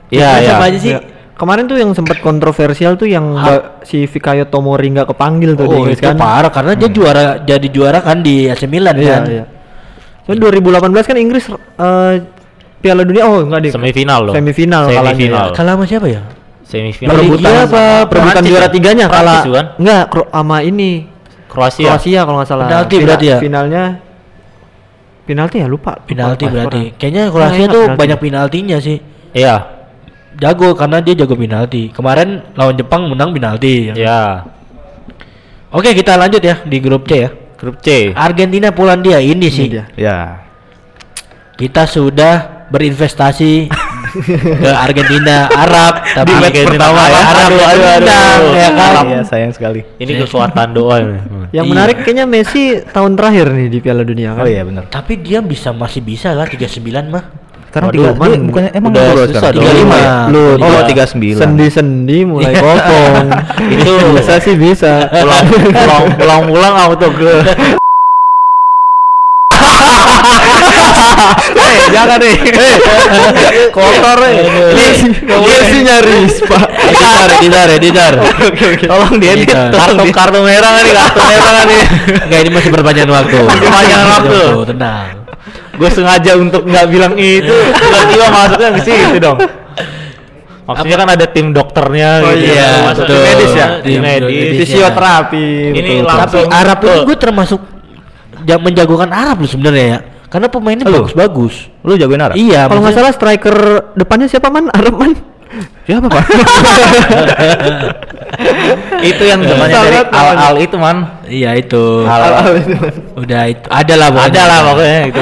[0.07, 0.49] Iya, iya.
[0.51, 0.93] Siapa aja sih?
[0.93, 1.01] Ya.
[1.33, 5.73] Kemarin tuh yang sempat kontroversial tuh yang Ha- si Fikayo Tomori nggak kepanggil tuh di
[5.73, 6.15] Oh Inggris itu kan.
[6.15, 9.21] parah karena dia juara jadi juara kan di AC Milan Iya, kan.
[9.27, 9.43] iya.
[10.23, 12.13] So 2018 kan Inggris eh,
[12.79, 13.71] Piala Dunia oh enggak deh.
[13.71, 14.33] Semifinal loh.
[14.33, 15.47] Semifinal Semifinal.
[15.51, 16.21] Kalah sama siapa ya?
[16.63, 17.09] Semifinal.
[17.11, 17.83] Perebutan apa?
[18.05, 18.71] Perebutan juara ya?
[18.71, 19.41] tiganya kalah.
[19.43, 19.65] bukan?
[19.77, 20.91] Enggak, Kro- sama ini
[21.49, 21.85] Kroasia.
[21.91, 22.65] Kroasia kalau nggak salah.
[22.67, 23.37] Penalti Final- berarti ya?
[23.39, 23.83] Finalnya
[25.23, 25.97] penalti ya lupa.
[25.99, 26.81] Penalti berarti.
[26.93, 27.99] Kayaknya Kroasia ingat tuh penalti.
[27.99, 28.97] banyak penaltinya sih.
[29.33, 29.55] Iya.
[30.35, 31.89] Jago karena dia jago penalti.
[31.89, 33.91] Kemarin lawan Jepang menang penalti.
[33.91, 34.47] Iya.
[35.69, 37.29] Oke, kita lanjut ya di grup C ya.
[37.57, 38.11] Grup C.
[38.11, 39.67] Argentina Polandia ini Ini sih.
[39.69, 39.85] dia.
[39.95, 40.17] Ya.
[41.53, 43.69] Kita sudah berinvestasi
[44.59, 47.21] ke Argentina Arab tapi Di match Argentina pertama ya.
[47.23, 48.53] Arab Aduh, aduh, undang, aduh.
[48.53, 49.03] ya kan.
[49.05, 49.81] Iya, sayang sekali.
[49.95, 51.17] Ini kekuatan doa ini.
[51.55, 51.71] Yang Iya.
[51.71, 54.43] menarik kayaknya Messi tahun terakhir nih di Piala Dunia kan.
[54.43, 54.89] Oh iya benar.
[54.89, 57.23] Tapi dia bisa masih bisa lah 39 mah.
[57.73, 59.65] Sekarang tiga, man, dia bukannya emang udah susah dong.
[59.65, 60.29] 35 ya?
[60.29, 61.41] Lu Oh, dia 39.
[61.41, 63.27] Sendi-sendi mulai kokong.
[63.73, 65.09] Itu bisa sih bisa.
[65.09, 65.41] pulang
[65.73, 67.33] pulang pulang pulang auto ke
[71.53, 72.35] Eh, jangan nih.
[73.73, 74.33] kotor eh.
[74.77, 76.67] Messi, Messi nyaris, Pak.
[76.69, 78.13] Editor, editor, editor.
[78.85, 79.13] Tolong.
[79.17, 79.69] Editor.
[79.73, 81.81] kartu kartu merah nih kartu merah nih
[82.21, 83.37] Enggak ini masih perpanjangan waktu.
[83.49, 84.39] Perpanjangan waktu.
[84.69, 85.22] tenang.
[85.73, 87.49] Gue sengaja untuk nggak bilang itu
[87.79, 89.37] tiba-tiba masuknya ke situ dong
[90.63, 93.11] maksudnya kan ada tim dokternya Oh gitu iya, masuk betul.
[93.11, 94.57] tim medis ya Tim tim medis.
[94.61, 95.47] Fisioterapi.
[95.67, 96.05] Ini betul.
[96.07, 97.61] langsung- Tapi Arab itu gue termasuk
[98.41, 99.99] ja- menjagokan Arab loh sebenarnya ya.
[100.25, 101.67] Karena pemainnya bagus-bagus.
[101.81, 102.33] Lu jagoin Arab?
[102.33, 103.57] Iya, Kalau nggak salah striker
[103.93, 104.65] depannya siapa man?
[104.67, 105.11] Arab man?
[105.85, 106.23] Siapa, Pak?
[109.03, 110.97] itu yang zamannya dari al al itu man
[111.29, 112.01] Iya itu.
[112.07, 112.93] al Arab itu, Man.
[113.21, 114.29] Udah itu ada lah pokoknya.
[114.33, 115.21] ada lah pokoknya itu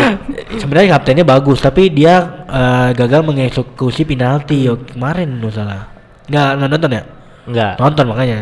[0.60, 5.88] Sebenarnya kaptennya bagus tapi dia eh, gagal mengeksekusi penalti kemarin no salah.
[6.32, 7.04] Nggak, nggak nonton ya?
[7.42, 8.38] enggak Nonton makanya.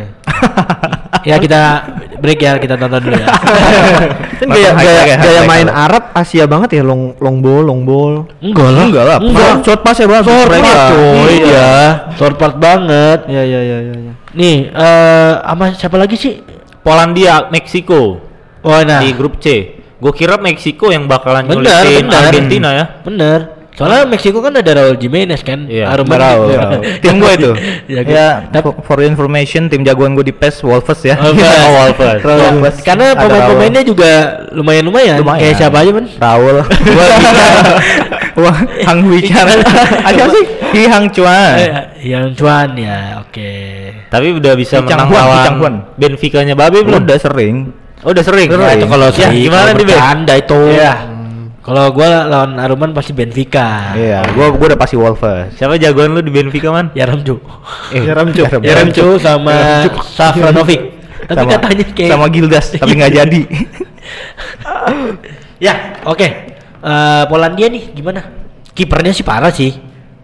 [1.29, 1.61] ya kita
[2.19, 3.27] break ya kita tonton dulu ya.
[4.39, 5.83] Kan gaya, gaya, ya, gaya tech main kalau.
[5.83, 8.13] Arab Asia banget ya long long ball long ball.
[8.39, 8.83] Enggak lah.
[8.87, 9.17] Enggak lah.
[9.19, 9.53] Enggak.
[9.63, 10.23] Short pass ya, Bang.
[10.23, 11.43] Short part coy Iya.
[11.43, 11.71] dia.
[12.15, 13.19] Short part banget.
[13.27, 13.95] Ya ya ya ya.
[13.95, 14.13] ya.
[14.31, 16.39] Nih, eh sama siapa lagi sih?
[16.79, 18.23] Polandia Meksiko
[18.63, 19.03] Oh nah.
[19.03, 22.31] di grup C gue kira Meksiko yang bakalan nyulitin benar.
[22.31, 23.58] Argentina ya Bener.
[23.79, 25.63] Soalnya Meksiko kan ada Raul Jimenez kan.
[25.63, 26.59] Iya, Aruman Raul, gitu.
[26.59, 26.81] Raul.
[27.07, 27.51] tim gue itu.
[27.95, 31.15] ya, ya, Tapi for- for information, tim jagoan gue di PES Wolves ya.
[31.15, 31.39] Wolves.
[31.39, 32.19] Oh, Wolves.
[32.19, 32.75] Ya, Wolves.
[32.83, 34.11] karena Ada pemain-pemainnya juga
[34.51, 35.23] lumayan-lumayan.
[35.23, 35.39] Lumayan.
[35.39, 36.05] Kayak siapa aja, Man?
[36.11, 36.57] Raul.
[38.39, 39.47] Wah, Hang Huichan.
[40.03, 40.43] Ada sih?
[40.75, 41.55] Hi Hang Chuan.
[41.99, 43.51] Yang cuan ya, oke.
[44.11, 45.73] Tapi udah bisa menang lawan.
[45.95, 47.07] Benfica-nya Babe belum?
[47.07, 47.71] Udah sering.
[48.03, 48.47] Oh, udah sering.
[48.47, 48.63] Sering.
[48.63, 49.91] Nah, itu kalau Ya, sih gimana nih, Be?
[49.91, 50.59] Bercanda itu.
[50.71, 50.93] Iya.
[51.69, 53.93] Kalau gua lawan Aruman pasti Benfica.
[53.93, 55.53] Iya, gua gua udah pasti Wolves.
[55.53, 56.89] Siapa jagoan lu di Benfica, Man?
[56.91, 57.37] Ya Ramju.
[57.93, 58.57] Eh, Yaramchuk.
[58.59, 60.97] Yaramchu sama Safranovic.
[61.19, 63.41] Tapi sama, katanya kayak sama Gildas tapi nggak jadi.
[65.59, 65.73] Ya,
[66.03, 66.27] oke.
[66.79, 68.23] Eh, Polandia nih gimana?
[68.71, 69.75] Kipernya sih parah sih.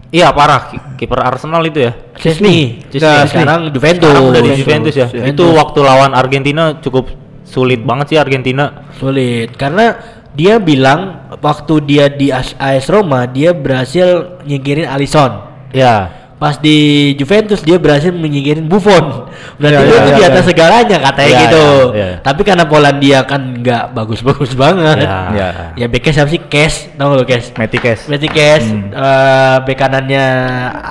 [0.09, 0.71] Iya, parah.
[0.71, 1.91] Ki- Kiper Arsenal itu ya.
[2.15, 2.79] Chesney.
[2.87, 4.07] Nggak, sekarang Juventus.
[4.07, 5.07] Sekarang udah di Juventus ya.
[5.11, 5.35] Juventus.
[5.35, 7.11] Itu waktu lawan Argentina cukup
[7.43, 8.87] sulit banget sih Argentina.
[8.95, 9.99] sulit karena
[10.35, 15.39] dia bilang waktu dia di AS Roma dia berhasil nyingkirin Alisson.
[15.71, 16.11] Ya.
[16.35, 16.75] Pas di
[17.15, 19.31] Juventus dia berhasil menyingkirin Buffon.
[19.55, 20.27] Berarti Ya, dia ya, ya, di ya.
[20.27, 21.63] atas segalanya katanya Ya, gitu.
[21.95, 22.17] ya, ya.
[22.19, 25.07] Tapi karena Polandia kan nggak bagus-bagus banget.
[25.07, 25.31] Ya.
[25.31, 25.49] Ya.
[25.79, 26.43] Ya backnya siapa sih?
[26.43, 27.55] Cash, tau lo Cash?
[27.55, 28.03] Matty Cash.
[28.05, 28.91] Berarti Cash, Hmm.
[28.91, 30.25] eh, back kanannya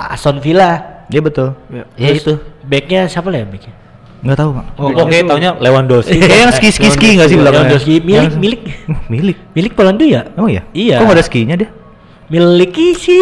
[0.09, 1.05] Aston Villa.
[1.05, 1.53] Dia betul.
[1.69, 2.33] Ya Terus itu.
[2.65, 3.73] Backnya siapa lah ya backnya?
[4.25, 4.65] Nggak tahu, Pak.
[4.81, 6.17] Oh, Oke, taunya Lewandowski.
[6.17, 7.77] Kayak yang ski-ski-ski nggak sih belakangnya?
[7.77, 8.61] Lewandowski milik milik
[9.05, 9.37] milik.
[9.53, 10.33] milik Polandia.
[10.33, 10.65] Oh iya.
[10.73, 11.05] Iya.
[11.05, 11.69] Kok ada skinya dia?
[12.25, 13.21] Miliki sih.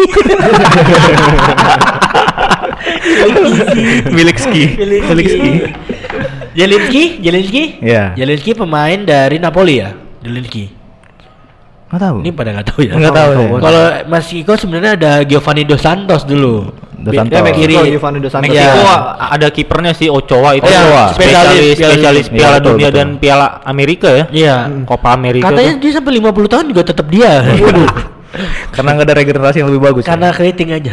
[4.16, 4.80] milik ski.
[4.80, 5.52] milik ski.
[6.54, 7.82] Jelinski, Jelinski.
[7.82, 8.14] Iya.
[8.16, 9.92] Jelinski pemain dari Napoli ya.
[10.24, 10.72] Jelinski.
[11.92, 12.16] Nggak tahu.
[12.24, 12.96] Ini pada nggak tahu ya.
[12.96, 13.60] Nggak tahu ya.
[13.60, 16.72] Kalau Mas Iko sebenarnya ada Giovanni Dos Santos dulu.
[17.04, 17.36] Dos Santos.
[17.36, 17.74] ya, kiri.
[17.74, 18.48] Oh, Giovanni Dos Santos.
[18.48, 18.88] Meksiko Iya.
[18.88, 21.04] a- ada kipernya si Ochoa itu Ochoa.
[21.12, 22.98] spesialis Spesialis spesialis Piala- Piala Iya, betul, Dunia betul.
[22.98, 24.24] dan Piala Amerika ya.
[24.28, 24.56] Iya.
[24.82, 25.44] Copa Amerika.
[25.46, 25.80] Katanya tuh.
[25.80, 27.32] dia sampai 50 tahun juga tetap dia.
[28.74, 30.02] Karena nggak ada regenerasi yang lebih bagus.
[30.02, 30.10] ya?
[30.10, 30.92] Karena keriting aja.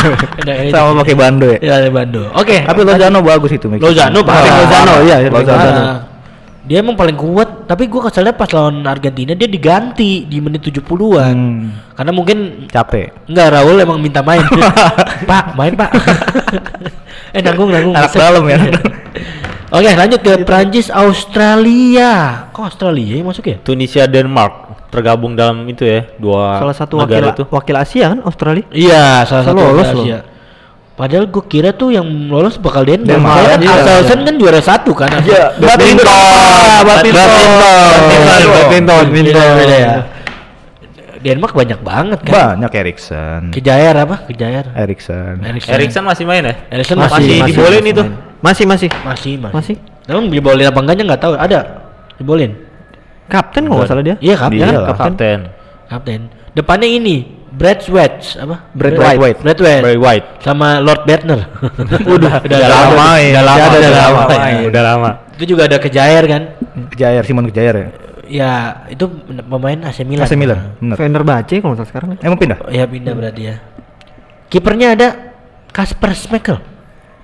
[0.72, 1.58] Sama pakai bando ya.
[1.60, 2.32] Ya, Bando.
[2.32, 2.64] Oke.
[2.64, 3.92] Tapi Lozano bagus itu Meksiko.
[3.92, 4.54] Lozano Ah, parah.
[4.56, 5.82] Lozano, iya, Lozano.
[6.62, 11.36] Dia emang paling kuat, tapi gua keselnya pas lawan Argentina dia diganti di menit 70-an.
[11.36, 11.94] Hmm.
[11.96, 13.28] Karena mungkin Capek.
[13.28, 14.42] enggak Raul emang minta main.
[15.30, 15.90] pak, main, Pak.
[17.36, 17.94] eh nanggung nanggung.
[17.96, 18.58] Anak dalam ya.
[19.72, 22.44] Oke, lanjut ke Prancis Australia.
[22.52, 23.56] Kok Australia yang masuk ya?
[23.64, 27.44] Tunisia Denmark tergabung dalam itu ya dua Salah satu wakil negara itu.
[27.48, 28.68] wakil Asia kan Australia.
[28.68, 30.31] Iya, salah satu Lolos lolos loh.
[30.92, 33.16] Padahal gue kira tuh yang lolos bakal Denmark.
[33.16, 33.72] Denmark, kan iya.
[33.80, 35.08] Axelsen kan juara satu kan.
[35.24, 36.04] Iya, badminton.
[36.84, 37.28] badminton.
[38.44, 38.84] Badminton.
[38.84, 39.32] Badminton.
[39.32, 39.94] Beda, beda ya.
[41.22, 42.34] Denmark banyak banget kan.
[42.34, 43.42] Banyak Erikson.
[43.54, 44.26] Kejair apa?
[44.28, 44.68] Kejair.
[44.74, 45.40] Erikson.
[45.46, 46.54] Erikson masih main ya?
[46.68, 48.02] Erikson masih, masih, masih, dibolehin itu.
[48.42, 48.90] Masih masih.
[49.06, 49.54] masih, masih.
[49.54, 49.76] Masih.
[50.10, 51.32] Emang dibolehin apa enggaknya nggak tahu.
[51.38, 51.88] Ada
[52.20, 52.52] dibolehin.
[53.32, 54.16] Kapten kalau nggak salah dia.
[54.20, 54.66] Iya kapten.
[54.92, 55.40] Kapten.
[55.88, 56.20] Kapten.
[56.52, 58.64] Depannya ini Brad Sweats apa?
[58.72, 59.18] Brad White.
[59.20, 59.38] White.
[59.44, 59.82] Brad White.
[59.84, 60.26] Barry White.
[60.40, 61.40] Sama Lord Bertner.
[62.16, 63.30] udah, Udah lama main.
[63.30, 64.62] Udah lama, Udah udah lama lama, main.
[64.64, 65.10] udah lama.
[65.36, 66.42] Itu juga ada Kejair kan?
[66.90, 67.88] Kejair, Simon Kejair ya.
[68.32, 68.52] Ya,
[68.88, 69.04] itu
[69.44, 70.24] pemain AC Milan.
[70.24, 70.72] AC Milan.
[70.80, 70.96] Bener.
[70.96, 72.08] Fenerbahce kalau nggak salah sekarang.
[72.24, 72.58] Emang pindah?
[72.72, 73.56] Ya pindah berarti ya.
[74.48, 75.08] Kipernya ada
[75.68, 76.56] Kasper Schmeichel.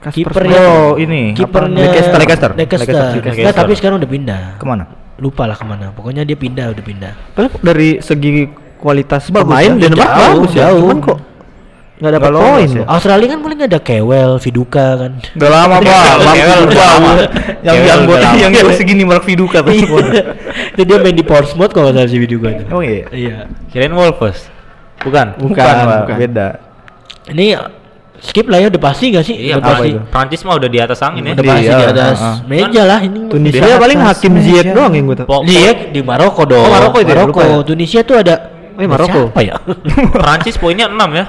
[0.04, 1.32] Kasper Kipernya Oh, ini.
[1.32, 2.20] Kipernya Leicester.
[2.20, 2.50] Leicester.
[2.52, 3.52] Leicester.
[3.56, 4.42] Tapi sekarang udah pindah.
[4.60, 4.84] Ke mana?
[5.16, 5.90] Lupa lah ke mana.
[5.96, 7.12] Pokoknya dia pindah, udah pindah.
[7.32, 8.46] Padahal dari segi
[8.78, 9.82] kualitas Bagus pemain ya?
[9.90, 10.60] Denmark Jauh, bagus ya.
[10.70, 10.80] jauh.
[10.86, 11.18] Cuman kok
[11.98, 12.84] nggak dapat poin ya?
[12.86, 15.12] Australia kan paling ada Kewell, Viduka kan.
[15.34, 16.04] Udah lama, Pak.
[16.22, 16.84] Udah Viduka.
[16.86, 17.10] lama.
[17.66, 18.36] Yang yang lama.
[18.38, 19.74] yang jauh segini Mark Viduka tuh.
[19.74, 22.64] itu dia main di Portsmouth kalau nggak salah si Viduka itu.
[22.70, 23.02] Oh iya.
[23.10, 23.36] Iya.
[23.74, 24.46] Kirain Wolves.
[25.02, 25.42] Bukan.
[25.42, 25.74] Bukan,
[26.06, 26.16] Bukan.
[26.22, 26.48] Beda.
[27.34, 27.58] Ini
[28.18, 29.34] skip lah ya udah pasti nggak sih?
[29.34, 29.88] Iya, udah apa pasti.
[29.90, 29.98] itu?
[30.10, 31.32] Prancis mah udah di atas angin ya.
[31.34, 32.36] Udah pasti Iya, di atas ah, ah.
[32.46, 33.20] meja lah ini.
[33.26, 35.42] Tunisia paling Hakim Ziyech doang yang gue tau.
[35.42, 36.62] Dia di Maroko dong.
[36.62, 37.16] Oh, Maroko itu ya?
[37.26, 37.40] Maroko.
[37.42, 37.58] Ya.
[37.66, 38.34] Tunisia tuh ada
[38.78, 39.20] Oh, iya, Maroko.
[39.28, 39.54] Siapa ya?
[40.14, 41.24] Prancis poinnya 6 ya.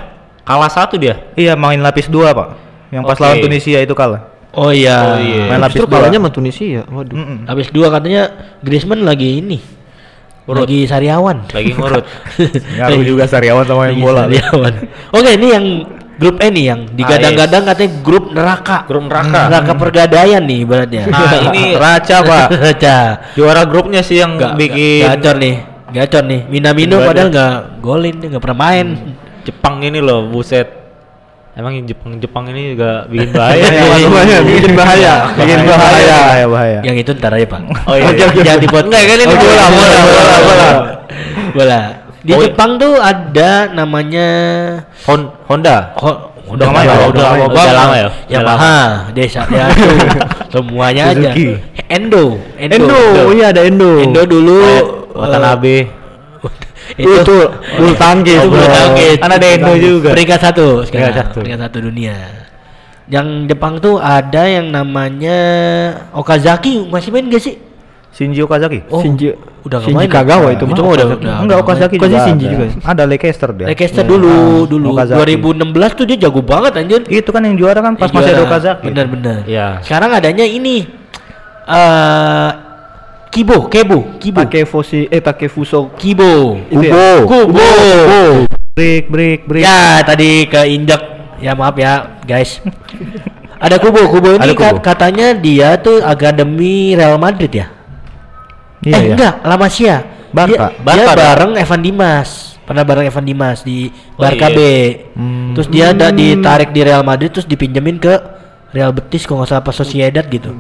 [0.46, 1.34] Kalah satu dia.
[1.34, 2.48] Iya, main lapis dua, Pak.
[2.90, 3.24] Yang pas Oke.
[3.24, 4.22] lawan Tunisia itu kalah.
[4.52, 4.98] oh iya.
[4.98, 5.46] Oh, iya.
[5.46, 5.96] Main lapis Justru dua.
[6.00, 6.82] kalahnya sama Tunisia.
[6.86, 7.14] Waduh.
[7.14, 7.38] Mm-mm.
[7.46, 8.22] Habis dua katanya
[8.62, 9.58] Griezmann lagi ini.
[10.46, 10.66] Urut.
[10.66, 11.46] Lagi sariawan.
[11.48, 12.06] Lagi ngurut.
[12.82, 14.22] Ngaruh juga Sariawan sama Lagi main bola.
[14.26, 14.74] sariawan.
[15.14, 15.66] Oke, ini yang
[16.18, 18.78] grup E nih yang digadang-gadang katanya grup neraka.
[18.90, 19.42] Grup neraka.
[19.46, 21.06] Neraka pergadaian nih ibaratnya.
[21.06, 22.48] Nah, ini Raca, Pak.
[22.52, 22.98] Raca.
[23.34, 25.56] Juara grupnya sih yang Nggak- bikin gacor nih.
[25.90, 26.42] Gacor nih.
[26.48, 28.88] Minamino Bikin padahal nggak golin, nggak pernah main.
[29.44, 30.68] Jepang ini loh, buset.
[31.58, 33.60] Emang yang Jepang Jepang ini juga bikin bahaya.
[33.60, 33.96] Iya, ya.
[33.98, 35.14] iya, bahaya, bikin bahaya.
[35.36, 36.80] Bikin bahaya, bahaya, bahaya.
[36.86, 37.62] Yang itu ntar aja, Pak.
[37.90, 38.06] Oh iya.
[38.08, 38.84] Oke, oke, jangan dipot.
[38.88, 40.70] Enggak, kan ini bola, bola, bola, bola.
[41.52, 41.82] Bola.
[42.20, 44.28] Di Oh, Jepang tuh ada namanya
[45.08, 45.96] Hon- Honda.
[46.50, 46.96] Udah lama ya?
[47.08, 47.54] udah lama banget.
[47.54, 48.08] Udah lama ya?
[48.10, 48.78] Udah Yamaha,
[49.14, 49.66] desa ya
[50.54, 51.30] semuanya aja.
[51.90, 54.02] Endo, Endo, oh iya ada Endo.
[54.02, 54.58] Endo dulu
[55.14, 55.78] Watanabe.
[55.78, 55.86] eh,
[57.06, 57.38] Itu
[57.78, 58.42] bulu tangkis.
[58.42, 59.18] itu bulu tangkis.
[59.22, 60.10] Kan ada Endo juga.
[60.14, 61.14] Peringkat satu sekarang.
[61.14, 61.38] Peringkat satu.
[61.42, 62.18] Peringkat satu dunia.
[63.10, 65.38] Yang Jepang tuh ada yang namanya
[66.14, 67.58] Okazaki masih main gak sih?
[68.10, 68.80] Shinji Okazaki.
[68.90, 69.32] Oh, Shinji
[69.64, 70.12] udah nggak Shinji main.
[70.12, 70.82] Kagawa Nah, itu itu mah.
[70.82, 71.16] mah udah udah.
[71.16, 72.54] Enggak udah Okazaki Kok juga sih Shinji ada.
[72.54, 72.66] juga?
[72.84, 73.66] Ada Leicester dia.
[73.66, 74.88] Leicester dulu Ah, dulu.
[74.92, 75.18] Okazaki.
[75.40, 77.02] 2016 tuh dia jago banget anjir.
[77.06, 78.44] Itu kan yang juara kan pas masih ada.
[78.44, 78.86] Okazaki.
[78.86, 79.38] Bener-bener.
[79.46, 79.68] Iya.
[79.82, 80.90] Sekarang adanya ini
[81.66, 82.50] eh
[83.30, 84.42] Kibo, Kebo, Kibo.
[84.42, 86.58] Takefushi eh Takefuso Kibo.
[86.66, 87.22] Itu ya?
[87.22, 87.62] Kubo.
[88.74, 89.64] Break break break.
[89.64, 91.02] Ya, tadi keinjak.
[91.38, 92.58] Ya maaf ya, guys.
[93.64, 94.82] Ada Kubo, Kubo ini Ada Kubo.
[94.82, 97.70] ka- katanya dia tuh akademi Real Madrid ya?
[98.80, 99.14] Iya, eh iya.
[99.16, 99.96] enggak, La Masia.
[100.30, 100.54] Barca.
[100.72, 101.16] Dia, Barca dia dah.
[101.18, 102.30] bareng Evan Dimas.
[102.64, 104.56] Pernah bareng Evan Dimas di Oh, Barca iya.
[104.56, 104.60] B.
[105.18, 105.52] Hmm.
[105.58, 108.14] Terus dia ada ditarik di Real Madrid terus dipinjemin ke
[108.70, 110.54] Real Betis kalau nggak salah apa Sociedad gitu.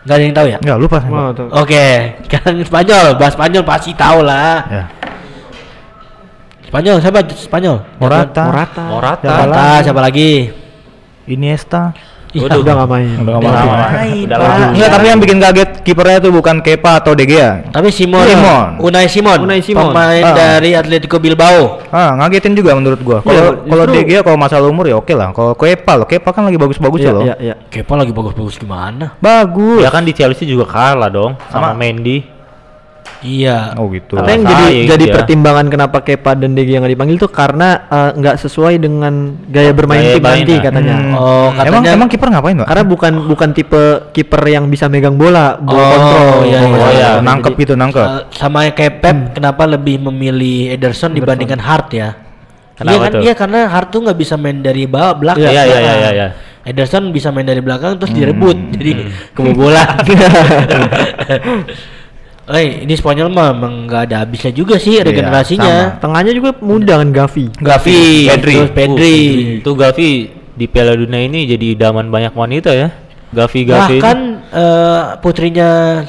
[0.00, 0.58] Nggak ada yang tahu ya?
[0.62, 0.98] Enggak lupa.
[1.10, 1.30] Oh.
[1.60, 1.86] Oke,
[2.24, 4.56] sekarang Spanyol, bahas Spanyol pasti tahu lah.
[4.70, 4.84] Ya.
[6.70, 7.20] Spanyol siapa?
[7.26, 7.76] Spanyol.
[7.98, 8.44] Morata.
[8.46, 8.84] Morata.
[8.86, 9.26] Morata.
[9.26, 10.54] Morata, siapa lagi?
[11.26, 11.90] Iniesta.
[12.30, 12.62] Iya, Waduh.
[12.62, 13.08] Udah nggak main.
[13.16, 13.90] Udah nggak Udah main.
[13.90, 14.66] main, Udah lama.
[14.70, 17.50] Enggak, tapi yang bikin kaget kipernya itu bukan Kepa atau De Gea.
[17.68, 18.66] Tapi Simon, Simon.
[18.78, 19.90] Unai Simon, Unai Simon.
[19.90, 20.34] pemain Ah.
[20.36, 21.82] dari Atletico Bilbao.
[21.90, 23.18] Ah, ngagetin juga menurut gua.
[23.20, 25.30] Kalau Iya, kalau De Gea kalau masalah umur ya oke lah.
[25.30, 27.22] Kalau Kepa loh, Kepa kan lagi bagus-bagus ya Iya, loh.
[27.24, 27.54] iya, iya.
[27.66, 29.18] Kepa lagi bagus-bagus gimana?
[29.18, 29.82] Bagus.
[29.82, 32.38] Ya kan di Chelsea juga kalah dong sama, Sama- Mendy.
[33.20, 33.76] Iya.
[33.76, 34.16] Oh gitu.
[34.16, 35.14] Tapi yang jadi saing jadi dia.
[35.14, 39.12] pertimbangan kenapa Kepa dan De Gea nggak dipanggil tuh karena eh, nggak sesuai dengan
[39.46, 40.62] gaya bermain Gaya tim nanti nah.
[40.64, 40.94] katanya.
[40.96, 41.12] Hmm.
[41.14, 42.66] Oh, emang katanya emang kiper ngapain, Pak?
[42.66, 46.38] Karena bukan bukan tipe kiper yang bisa megang bola, bola Oh, kontrol.
[46.44, 46.60] iya, iya.
[46.66, 48.02] Oh ya, Jadi- nangkep itu nangkep.
[48.02, 52.08] eh, sama kayak Pep kenapa lebih memilih Ederson dibandingkan Hart ya?
[52.74, 53.10] Kenapa Iya kan?
[53.12, 53.20] tuh?
[53.20, 55.44] Iya karena Hart tuh nggak bisa main dari bawah belakang.
[55.44, 56.28] Iya, iya, iya, iya, iya.
[56.60, 58.92] Ederson bisa main dari belakang terus direbut jadi
[59.32, 59.84] kebobolan.
[62.50, 66.02] Eh, ini Spanyol mah emang nggak ada habisnya juga sih regenerasinya.
[66.02, 67.44] Tengahnya juga muda kan Gavi.
[67.54, 68.54] Gavi, Pedri.
[68.58, 69.16] terus Pedri.
[69.18, 70.08] Uh, Tuh Gavi
[70.58, 72.90] di Piala Dunia ini jadi idaman banyak wanita ya.
[73.30, 73.96] Gavi Gavi.
[74.02, 74.18] Bahkan
[74.50, 76.02] eh, putrinya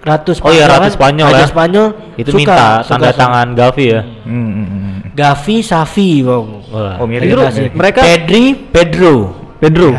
[0.00, 1.48] Ratu Oh iya, Ratu kan, Spanyol Raja ya.
[1.48, 4.00] Spanyol itu suka- minta suka tanda sama- tangan Gavi ya.
[4.24, 4.96] Hmm, hmm, hmm.
[5.12, 6.46] Gavi, Safi, bang.
[6.72, 7.36] Oh, mirip.
[7.76, 9.14] Mereka- Pedri, Pedro.
[9.60, 9.92] Pedro.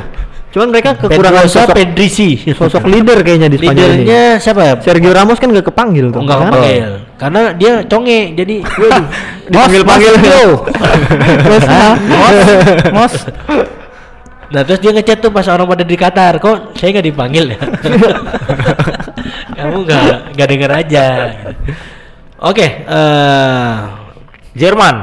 [0.51, 2.29] Cuman mereka kekurangan Pedrosa, sosok Pedrisi.
[2.59, 4.03] sosok leader kayaknya di Spanyol ini.
[4.03, 4.73] Leadernya siapa ya?
[4.83, 6.19] Sergio Ramos kan nggak kepanggil tuh.
[6.19, 6.91] Oh, enggak kepanggil.
[7.15, 8.55] Karena dia conge, jadi.
[9.51, 10.13] Dipanggil-panggil.
[11.47, 11.65] Mas,
[12.07, 12.37] Mos,
[12.91, 13.13] mos.
[14.51, 17.59] Nah terus dia ngechat tuh pas orang pada di Qatar, kok saya nggak dipanggil ya?
[19.57, 21.05] Kamu nggak nggak denger aja.
[22.43, 23.75] Oke, eh
[24.51, 24.95] Jerman.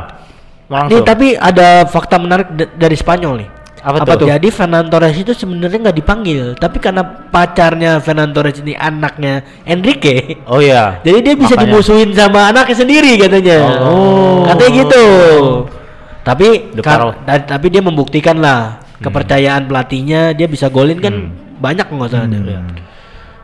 [0.68, 1.00] nih Langsung.
[1.00, 3.48] tapi ada fakta menarik dari Spanyol nih.
[3.88, 4.18] Apa Apa tuh?
[4.20, 4.28] tuh?
[4.28, 7.00] Jadi Fernando Torres itu sebenarnya nggak dipanggil, tapi karena
[7.32, 11.00] pacarnya Fernando Torres ini anaknya Enrique, Oh iya.
[11.00, 11.72] jadi dia bisa Makanya.
[11.72, 13.80] dimusuhin sama anaknya sendiri katanya.
[13.80, 14.44] Oh.
[14.44, 15.04] Katanya gitu.
[16.20, 16.46] Tapi
[16.84, 17.14] kar- power.
[17.24, 22.60] da- tapi dia membuktikan lah kepercayaan pelatihnya, dia bisa golin kan banyak nggak salah dia.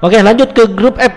[0.05, 1.15] Oke, lanjut ke grup F.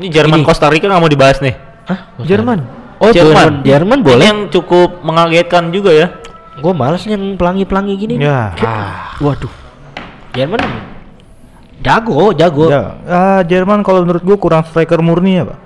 [0.00, 0.46] Ini Jerman Ini.
[0.48, 1.52] Costa Rica nggak mau dibahas nih.
[1.84, 2.16] Hah?
[2.24, 2.64] Jerman.
[2.96, 3.60] Oh, Jerman.
[3.60, 4.24] Jerman Ini boleh.
[4.24, 6.06] yang cukup mengagetkan juga ya.
[6.62, 8.14] Gue males yang pelangi-pelangi gini.
[8.22, 8.54] Ya.
[9.18, 9.50] Waduh.
[10.32, 10.62] Jerman
[11.82, 12.70] jago, jago.
[12.70, 15.58] Ya, ah, Jerman kalau menurut gua kurang striker murni ya, Pak.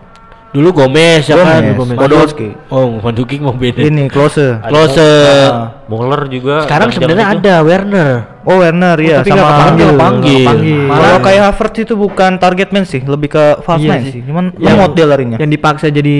[0.56, 1.76] Dulu Gomez ya kan.
[1.76, 2.48] Gomez, Podolski.
[2.72, 3.76] Oh, Manduking mau beda.
[3.84, 4.56] Ini close.
[4.64, 5.04] Close.
[5.52, 5.84] Ah.
[5.84, 6.64] Muller juga.
[6.64, 8.40] Sekarang sebenarnya ada Werner.
[8.46, 10.48] Oh Werner ya tapi sama nggak kepanggil.
[10.88, 14.12] Kalau kayak Havertz itu bukan target man sih, lebih ke false Iya nine sih.
[14.16, 14.22] sih.
[14.24, 15.36] Cuman Yang- lemot dia larinya.
[15.36, 16.16] Yang dipaksa jadi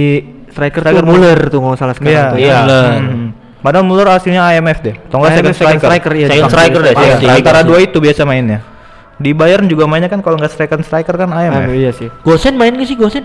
[0.52, 2.24] striker, Striker tuh Muller tuh nggak salah sekarang Iya.
[2.28, 2.38] tuh.
[2.38, 2.56] Iya.
[2.60, 2.92] Muller.
[3.00, 3.28] Hmm.
[3.56, 4.94] Padahal Muller aslinya IMF deh.
[5.00, 5.88] Atau enggak IMF second second striker.
[5.88, 6.26] striker, iya.
[6.28, 8.58] Second striker deh, Iya, second striker antara dua itu biasa mainnya.
[9.16, 11.72] Di Bayern juga mainnya kan kalau nggak second striker kan Ah, IMF.
[11.72, 12.08] iya sih.
[12.20, 13.24] Gosen main gak sih Gosen?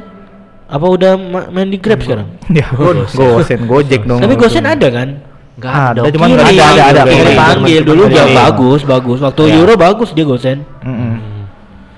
[0.66, 2.32] Apa udah ma- main di Grab sekarang?
[2.50, 4.18] Ya, Gosen, Gojek dong.
[4.18, 5.10] Tapi Gosen ada kan?
[5.52, 7.02] Enggak Ada, Kiri, nggak ada, ada, ada.
[7.06, 7.36] kiri Kiri.
[7.36, 9.20] panggil dulu dia bagus, bagus.
[9.20, 9.56] Waktu Iya.
[9.60, 10.64] Euro bagus dia Gosen.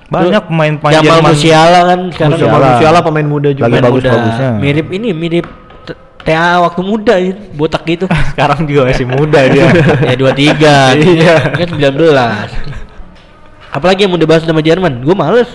[0.09, 1.21] Banyak pemain-pemain Jamal.
[1.25, 2.49] Musiala kan sekarang Musiala.
[2.51, 3.65] Jamal Musiala pemain muda juga.
[3.65, 4.49] Lagi bagus-bagusnya.
[4.57, 5.45] Mirip ini, mirip
[6.23, 8.05] TA waktu muda ya, botak gitu.
[8.31, 9.67] Sekarang juga masih muda dia.
[10.09, 11.03] ya 23.
[11.03, 11.35] Iya.
[11.53, 11.93] Kan 19.
[13.69, 15.01] Apalagi yang mau dibahas sama Jerman?
[15.01, 15.49] Gue males.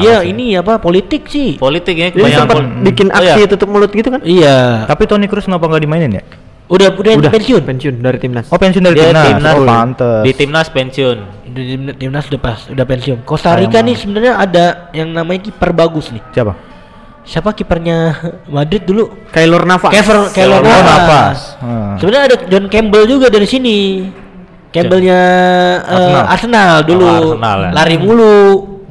[0.00, 0.26] Dia Males ya.
[0.26, 1.56] ini apa politik sih.
[1.56, 2.40] Politik ya Jadi kebanyakan.
[2.40, 3.46] sempat pol- bikin Oh, aksi iya.
[3.46, 4.20] tutup mulut gitu kan?
[4.22, 4.56] Iya.
[4.84, 6.24] Tapi Toni Kroos kenapa nggak dimainin ya?
[6.64, 7.60] Udah udah, Udah pensiun.
[7.62, 8.48] pensiun dari timnas.
[8.48, 9.26] Oh pensiun dari Dia timnas.
[9.28, 9.54] timnas.
[9.54, 10.22] Oh pantes.
[10.24, 11.18] Di timnas pensiun.
[11.46, 13.18] Di tim- timnas udah pas, udah pensiun.
[13.22, 16.24] Costa Rica Sayang nih sebenarnya ada yang namanya kiper bagus nih.
[16.32, 16.52] Siapa?
[17.24, 18.12] Siapa kipernya
[18.46, 19.08] Madrid dulu?
[19.28, 19.88] Keylor Navas.
[19.90, 20.84] Kever Keylor Oh, Navas.
[20.86, 21.38] Navas.
[21.58, 21.92] Hmm.
[21.96, 23.78] Sebenarnya ada John Campbell juga dari sini.
[24.68, 25.20] Campbellnya
[25.80, 26.24] eh, Arsenal.
[26.28, 26.72] Arsenal.
[26.84, 27.04] dulu.
[27.04, 27.70] Oh, Arsenal ya.
[27.72, 28.36] Lari mulu.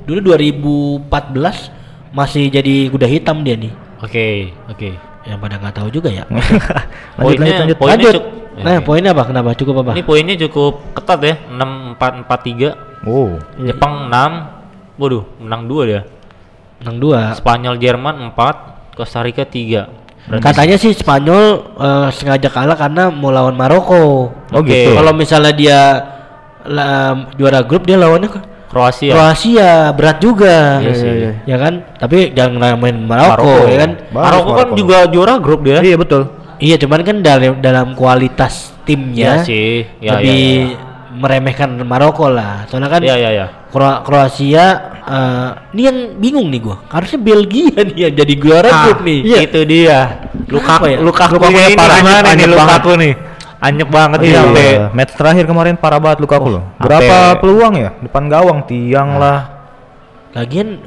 [0.04, 1.72] Dulu 2014
[2.12, 3.72] masih jadi kuda hitam dia nih.
[4.00, 4.90] Oke, oke.
[5.24, 6.28] yang pada nggak tahu juga ya.
[6.28, 6.44] lanjut
[7.16, 7.78] Poinnya- lanjut lanjut.
[7.78, 8.14] poinnya Lanjut.
[8.20, 9.24] cuk- Nah, poinnya apa?
[9.26, 9.50] Kenapa?
[9.56, 9.92] Cukup apa?
[9.98, 12.70] Ini poinnya cukup ketat ya, 6 4 4 3.
[13.02, 13.34] Oh.
[13.58, 14.94] Jepang 6.
[14.94, 16.02] Waduh, menang 2 dia.
[16.84, 17.32] Menang dua.
[17.34, 20.04] Spanyol Jerman 4, Costa Rica 3.
[20.40, 21.44] Katanya sih Spanyol
[21.76, 24.32] eh, sengaja kalah karena mau lawan Maroko.
[24.52, 24.68] Oh, Oke.
[24.68, 24.92] gitu.
[24.94, 25.80] Kalau misalnya dia
[26.64, 29.14] la- juara grup dia lawannya ke Kroasia.
[29.14, 30.80] Kroasia berat juga.
[30.80, 31.12] Iya sih.
[31.46, 31.86] Ya kan?
[31.96, 33.70] Tapi jangan main Maroko, Maroko.
[33.70, 33.92] ya kan?
[34.10, 34.76] Bagus Maroko kan Maroko.
[34.76, 35.80] juga juara grup dia.
[35.80, 36.24] Iya betul.
[36.64, 39.84] Iya, cuman kan dalam dalam kualitas timnya Iya sih.
[40.00, 40.40] Ya, lebih
[40.72, 40.80] ya,
[41.14, 42.66] meremehkan Maroko lah.
[42.66, 43.46] Soalnya kan ya, ya, ya.
[43.70, 44.66] Kro- Kroasia
[45.00, 46.78] eh, ini yang bingung nih gua.
[46.90, 49.20] Harusnya Belgia nih yang jadi juara Ah, grup nih.
[49.40, 50.30] Itu dia.
[50.50, 50.98] Lukaku ya?
[51.00, 53.14] Lukaku Lukaku ini parah, gimana anyep- nih anyep Lukaku nih?
[53.64, 56.64] Anyep banget Iya, dia sampai match terakhir kemarin parah banget Lukaku loh.
[56.78, 57.90] Berapa Sampai- peluang ya?
[57.98, 59.40] Depan gawang tiang lah.
[60.34, 60.82] Lagian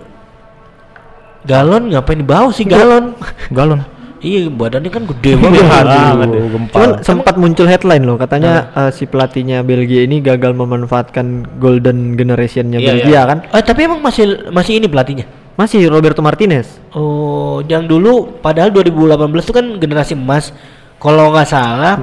[1.43, 3.15] galon ngapain dibawa sih galon?
[3.49, 3.81] Galon.
[4.27, 5.63] Iya, badannya kan gede banget.
[5.63, 6.75] Aduh, gempal.
[6.75, 12.83] Cuman sempat muncul headline loh, katanya eh, si pelatihnya Belgia ini gagal memanfaatkan golden generationnya
[12.83, 13.23] Iya, Belgia iya.
[13.25, 13.39] kan?
[13.55, 15.27] Eh, tapi emang masih masih ini pelatihnya.
[15.55, 16.67] Masih Roberto Martinez.
[16.93, 20.51] Oh, yang dulu padahal 2018 itu kan generasi emas.
[20.99, 21.97] Kalau nggak salah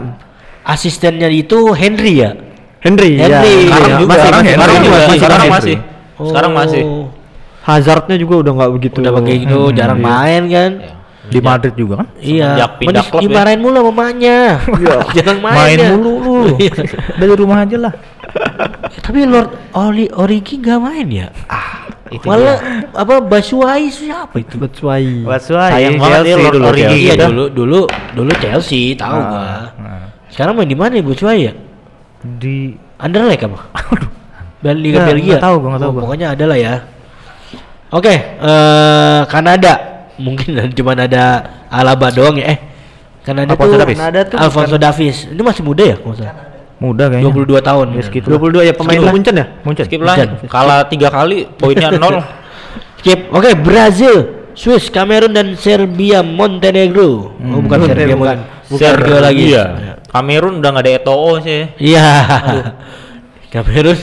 [0.64, 2.32] asistennya itu Henry ya.
[2.80, 3.28] Henry, ya.
[3.30, 3.56] Henry.
[3.68, 5.52] Sekarang Iya, juga, masih- sekarang masih- sekarang masih- juga, masih- sekarang masih.
[5.54, 5.78] masih.
[6.24, 6.84] Sekarang masih.
[6.84, 7.06] Oh,
[7.64, 8.98] Hazardnya juga udah nggak begitu.
[9.00, 10.06] Udah pakai gitu, jarang iya.
[10.06, 10.72] main kan.
[11.24, 12.08] Di Madrid juga kan?
[12.20, 12.68] Iya.
[12.76, 13.24] Pindah klub ya.
[13.24, 14.38] dimarahin mulu sama mamanya.
[15.16, 15.56] jarang main.
[15.56, 15.90] Main dia.
[15.96, 16.36] mulu lu.
[16.60, 16.74] Iya.
[17.16, 17.94] Dari rumah aja lah.
[19.00, 21.28] Tapi Lord Oli Origi nggak main ya?
[22.10, 22.60] Itu Malah
[22.92, 24.60] apa Basuai siapa itu?
[24.60, 25.24] Batshuayi.
[25.24, 26.84] Sayang banget ya Lord dulu Origi.
[26.84, 27.00] Chelsea.
[27.00, 27.28] Iya Udah.
[27.30, 27.80] dulu dulu
[28.14, 29.40] dulu Chelsea tahu Ah, gua.
[29.40, 29.64] ah.
[30.28, 31.54] Sekarang main di mana ya Basuai ya?
[32.20, 32.56] Di
[33.00, 33.60] Anderlecht apa?
[34.60, 35.32] Bel Liga Nggak, Belgia.
[35.36, 36.02] nggak tahu gua, nggak tahu Oh.
[36.04, 36.74] Pokoknya ada lah ya.
[37.92, 39.93] Oke, eh Kanada.
[40.18, 41.24] Mungkin cuma ada
[41.70, 42.54] Alaba doang ya.
[42.54, 42.60] Eh,
[43.24, 43.98] Kanada Alphonso tuh Davies.
[43.98, 45.18] Kanada tuh Alfonso Davies.
[45.32, 46.36] Ini masih muda ya, kalau salah?
[46.84, 47.32] muda kayaknya.
[47.32, 47.86] 22 tahun.
[47.96, 48.28] Ya, segitu.
[48.28, 49.00] 22 ya pemain.
[49.08, 49.46] Munchen ya?
[49.64, 49.86] Munchen.
[49.88, 50.16] Skip lah.
[50.52, 52.20] Kalah tiga kali, poinnya nol.
[53.00, 53.32] Skip.
[53.32, 54.16] Oke, Brazil,
[54.52, 57.32] Swiss, Kamerun dan Serbia, Montenegro.
[57.32, 57.88] Oh, bukan Hmm.
[57.88, 58.38] Serbia, bukan.
[58.68, 59.44] Bukan Serbia lagi.
[59.56, 59.64] Iya.
[60.12, 61.62] Kamerun udah nggak ada Eto'o sih.
[61.80, 62.08] Iya.
[63.48, 63.98] Kamerun.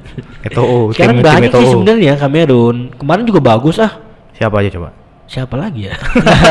[0.46, 2.76] Eto'o, Sekarang tim- tim banyak sih sebenarnya Kamerun.
[3.00, 3.92] Kemarin juga bagus ah.
[4.36, 4.92] Siapa aja coba?
[5.26, 5.94] Siapa lagi ya?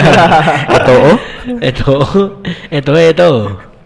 [0.78, 1.12] Eto'o.
[1.64, 1.96] Eto,
[2.68, 3.32] Eto, Eto.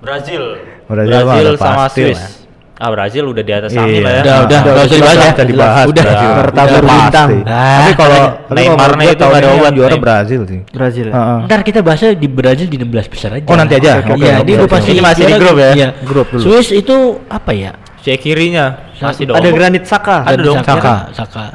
[0.02, 0.44] Brazil.
[0.90, 2.18] Brazil Brazil, udah sama pasti Swiss.
[2.18, 2.32] lah.
[2.80, 4.22] Ah Brazil udah di atas kami lah ya.
[4.24, 5.30] Udah, udah, nggak usah dibahas ya.
[5.36, 5.86] Udah dibahas.
[5.92, 6.04] Udah.
[6.08, 6.30] Brazil.
[6.32, 7.30] Bertabur Udah bintang.
[7.30, 7.52] pasti.
[7.52, 10.00] Ah, Tapi kalau gua itu nggak ada obat, juara Neymar.
[10.08, 10.60] Brazil sih.
[10.72, 11.14] Brazil ya.
[11.14, 11.40] Heeh.
[11.46, 13.46] Ntar kita bahasnya di Brazil di 16 besar aja.
[13.52, 13.92] Oh, nanti aja?
[14.00, 14.64] Iya, ini oke.
[14.64, 14.90] udah pasti.
[14.96, 15.72] Ini masih di grup ya?
[15.76, 15.90] Iya.
[16.08, 16.42] Grup dulu.
[16.42, 16.98] Swiss itu
[17.28, 17.72] apa ya?
[18.00, 19.36] Cek kirinya masih dong.
[19.36, 20.18] Ada Granit Saka.
[20.24, 20.94] Ada dong, Saka.
[21.12, 21.46] Saka.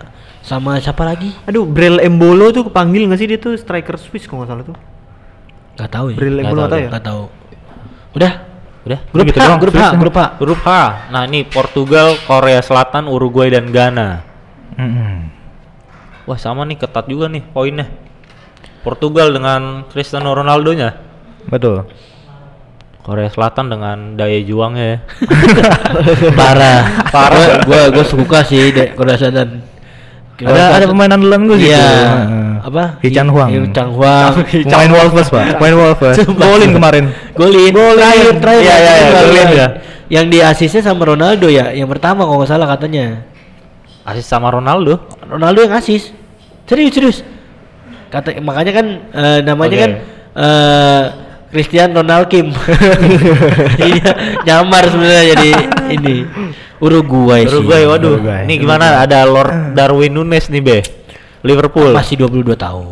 [0.45, 1.33] Sama siapa lagi?
[1.49, 4.77] Aduh, Brel Embolo tuh kepanggil nggak sih dia tuh striker Swiss kalau nggak salah tuh.
[5.75, 6.17] Gak tahu ya.
[6.21, 6.89] Bril Nggak Embolo tahu deh, ya?
[6.93, 7.23] nggak tahu.
[8.15, 8.33] Udah.
[8.85, 9.01] Udah.
[9.09, 10.23] Grup gitu H, doang, grup H, grup H.
[10.37, 10.71] Grup H.
[11.09, 14.09] Nah, ini Portugal, Korea Selatan, Uruguay dan Ghana.
[16.29, 17.89] Wah, sama nih ketat juga nih poinnya.
[18.85, 21.01] Portugal dengan Cristiano Ronaldo-nya.
[21.49, 21.89] Betul.
[23.01, 24.99] Korea Selatan dengan daya juangnya ya.
[26.41, 27.09] Parah.
[27.09, 27.65] Parah.
[27.65, 29.74] Gua gua suka sih dek Korea Selatan.
[30.43, 31.71] Ada ada pemain andalan gue gitu.
[31.71, 31.87] Iya.
[32.65, 32.99] Apa?
[32.99, 33.49] Hi Chan Huang.
[33.55, 34.33] Hi Chan Huang.
[34.67, 35.45] Pemain Wolves, Pak.
[35.63, 36.17] Pemain Wolves.
[36.27, 37.05] Golin kemarin.
[37.39, 37.71] Golin.
[37.71, 38.65] Terakhir, terakhir.
[38.67, 39.29] Iya, iya, iya, Golin.
[39.31, 39.69] golin ya.
[40.11, 43.25] Yang di asisnya sama Ronaldo ya, yang pertama kalau nggak salah katanya.
[44.05, 45.01] Asis sama Ronaldo.
[45.25, 46.13] Ronaldo yang asis.
[46.69, 47.19] Serius, serius.
[48.13, 49.83] Kata makanya kan eh, namanya Oke.
[49.83, 49.93] kan
[50.35, 51.05] eh
[51.55, 52.51] Christian Ronald Kim.
[53.81, 54.11] Iya,
[54.43, 55.51] nyamar sebenarnya jadi
[55.91, 56.25] ini
[56.81, 57.55] Uruguay sih.
[57.55, 58.21] Uruguay, waduh.
[58.21, 58.43] Uruguay.
[58.49, 59.05] Ini gimana?
[59.05, 60.79] Ada Lord Darwin Nunes nih, Be.
[61.45, 61.93] Liverpool.
[61.93, 62.85] Masih 22 tahun.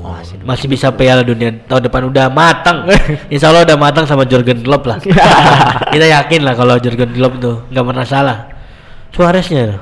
[0.43, 2.85] masih, bisa Piala Dunia tahun depan udah matang.
[3.33, 5.01] Insya Allah udah matang sama Jurgen Klopp lah.
[5.93, 8.39] Kita yakin lah kalau Jurgen Klopp tuh nggak pernah salah.
[9.13, 9.81] Suareznya,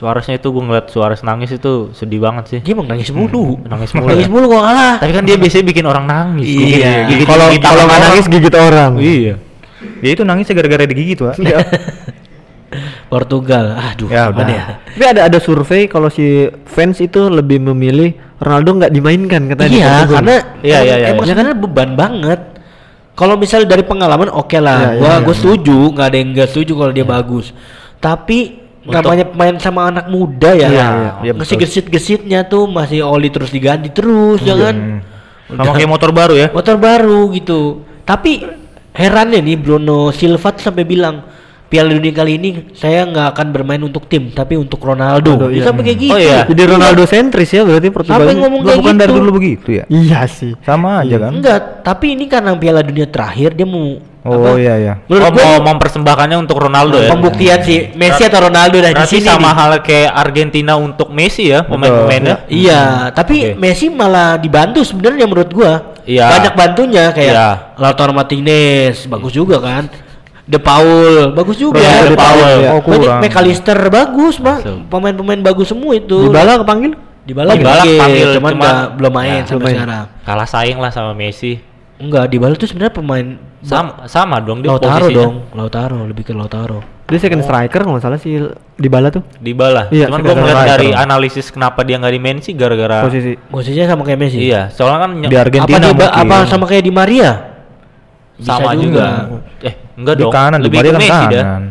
[0.00, 2.58] Suareznya itu gue ngeliat Suarez nangis itu sedih banget sih.
[2.64, 3.60] dia emang nangis mulu.
[3.68, 4.08] Nangis mulu.
[4.08, 4.96] Nangis mulu kok kalah.
[4.96, 6.48] Tapi kan dia biasanya bikin orang nangis.
[6.48, 7.04] Iya.
[7.28, 8.96] Kalau kalau nangis gigit orang.
[8.96, 9.49] Iya.
[10.00, 11.36] Ya itu nangisnya gara-gara digigit, Pak.
[13.10, 13.74] Portugal.
[13.74, 14.46] Aduh, Ya, udah.
[14.46, 14.64] ya?
[14.86, 19.68] Tapi ada ada survei kalau si fans itu lebih memilih Ronaldo nggak dimainkan katanya.
[19.68, 21.30] di Iya, karena Iya, iya, iya, emang iya.
[21.34, 22.40] sebenarnya beban banget.
[23.12, 25.40] Kalau misalnya dari pengalaman oke lah, Iya, gua iya, gua iya.
[25.42, 27.46] setuju, nggak ada yang nggak setuju kalau dia bagus.
[27.98, 28.38] Tapi
[28.80, 30.86] Untuk- namanya main sama anak muda ya, Iya, iya,
[31.20, 31.66] iya, masih betul.
[31.66, 34.76] gesit-gesitnya tuh masih oli terus diganti terus, ya kan?
[35.50, 35.58] Hmm.
[35.58, 36.48] Sama kayak motor baru ya.
[36.48, 37.82] Motor baru gitu.
[38.06, 38.46] Tapi
[38.94, 41.22] herannya nih Bruno Silva tuh sampai bilang
[41.70, 45.38] Piala Dunia kali ini saya nggak akan bermain untuk tim tapi untuk Ronaldo.
[45.38, 45.66] Ronaldo, Dia iya.
[45.70, 46.14] sampai kayak gitu.
[46.14, 46.40] Oh, iya.
[46.42, 48.26] Jadi Ronaldo sentris ya berarti Portugal.
[48.26, 48.42] Ini.
[48.42, 49.02] ngomong kayak bukan gitu?
[49.06, 49.84] dari dulu begitu ya?
[49.86, 50.58] Iya sih.
[50.66, 51.30] Sama aja kan?
[51.30, 54.94] Enggak, tapi ini karena Piala Dunia terakhir dia mau Oh iya iya.
[55.08, 57.08] Menurut Oh, gua mau mempersembahkannya untuk Ronaldo ya.
[57.08, 59.56] pembuktian sih Messi atau Ronaldo dah di sini sama nih.
[59.56, 62.44] hal kayak Argentina untuk Messi ya, pemain-pemainnya.
[62.52, 63.56] Iya, tapi Oke.
[63.56, 65.89] Messi malah dibantu sebenarnya menurut gua.
[66.10, 66.26] Iya.
[66.28, 67.48] Banyak bantunya kayak Iya.
[67.76, 69.86] Lautaro Martinez, bagus juga kan.
[70.42, 71.78] De Paul, bagus juga.
[71.78, 72.42] Iya, De Paul.
[72.58, 72.70] ya.
[72.74, 73.22] Oh, Banyak.
[73.22, 74.58] McAllister bagus, Pak.
[74.60, 74.78] Masuk.
[74.90, 76.26] Pemain-pemain bagus semua itu.
[76.26, 76.98] Dybala kepanggil?
[77.22, 79.76] Dybala Dybala dipanggil, panggil, cuman, cuman- nggak- belum main Ya, sampai belum main.
[79.78, 80.04] sekarang.
[80.26, 81.52] Kalah saing lah sama Messi.
[81.96, 83.26] Enggak, Dybala tuh sebenarnya pemain
[83.60, 85.20] Sama sama dong dia Lautaro posisinya.
[85.20, 86.80] dong, Lautaro lebih ke Lautaro.
[87.10, 88.38] Dia second striker kalau nggak salah sih
[88.76, 89.26] Dybala tuh.
[89.36, 89.90] Dybala.
[89.90, 90.70] Iya, Cuman ngeliat striker.
[90.70, 93.34] dari analisis kenapa dia nggak di main sih gara-gara Posisi.
[93.36, 94.38] Posisinya sama kayak Messi.
[94.40, 96.30] Iya, soalnya kan Di Argentina apa, mungkin.
[96.30, 97.30] apa sama kayak Di Maria?
[98.32, 99.04] Bisa sama juga.
[99.60, 100.32] Eh, enggak di dong.
[100.32, 101.44] kanan, di Lebih Maria ke kan Messi dah.
[101.44, 101.64] kanan.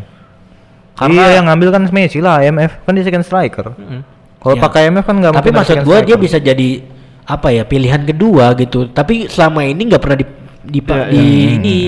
[0.94, 3.66] Karena- iya yang ngambil kan Messi lah IMF kan dia second striker.
[3.72, 4.02] Mm-mm.
[4.38, 4.62] Kalau Iya.
[4.62, 6.70] pakai IMF kan nggak Tapi maksud gua dia bisa jadi
[7.24, 8.88] apa ya pilihan kedua gitu.
[8.88, 10.26] Tapi selama ini nggak pernah di
[10.62, 11.50] di, Iya, di iya.
[11.56, 11.80] ini.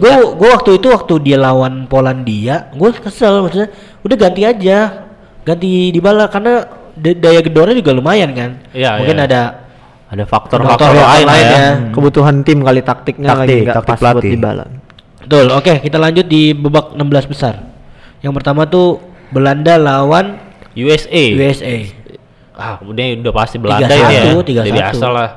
[0.00, 3.70] Gua gua waktu itu waktu dia lawan Polandia, gua kesel maksudnya
[4.02, 4.78] udah ganti aja.
[5.44, 6.64] Ganti di bala karena
[6.96, 8.50] da- daya gedornya juga lumayan kan.
[8.72, 9.26] Iya, Mungkin iya.
[9.28, 9.40] ada
[10.08, 11.58] ada faktor faktor-faktor lain, lain ya.
[11.58, 11.70] ya.
[11.90, 14.30] Kebutuhan tim kali taktiknya lagi Taktik, nggak taktik pas buat pelatih.
[14.38, 14.64] Dybala.
[15.24, 15.46] Betul.
[15.52, 17.54] Oke, kita lanjut di babak 16 besar.
[18.20, 19.00] Yang pertama tuh
[19.32, 20.38] Belanda lawan
[20.74, 21.24] USA.
[21.34, 21.74] USA.
[22.54, 24.22] Ah, udah udah pasti Belanda ini ya.
[24.32, 24.54] 3-1, 3-1.
[24.54, 25.28] Udah biasa lah.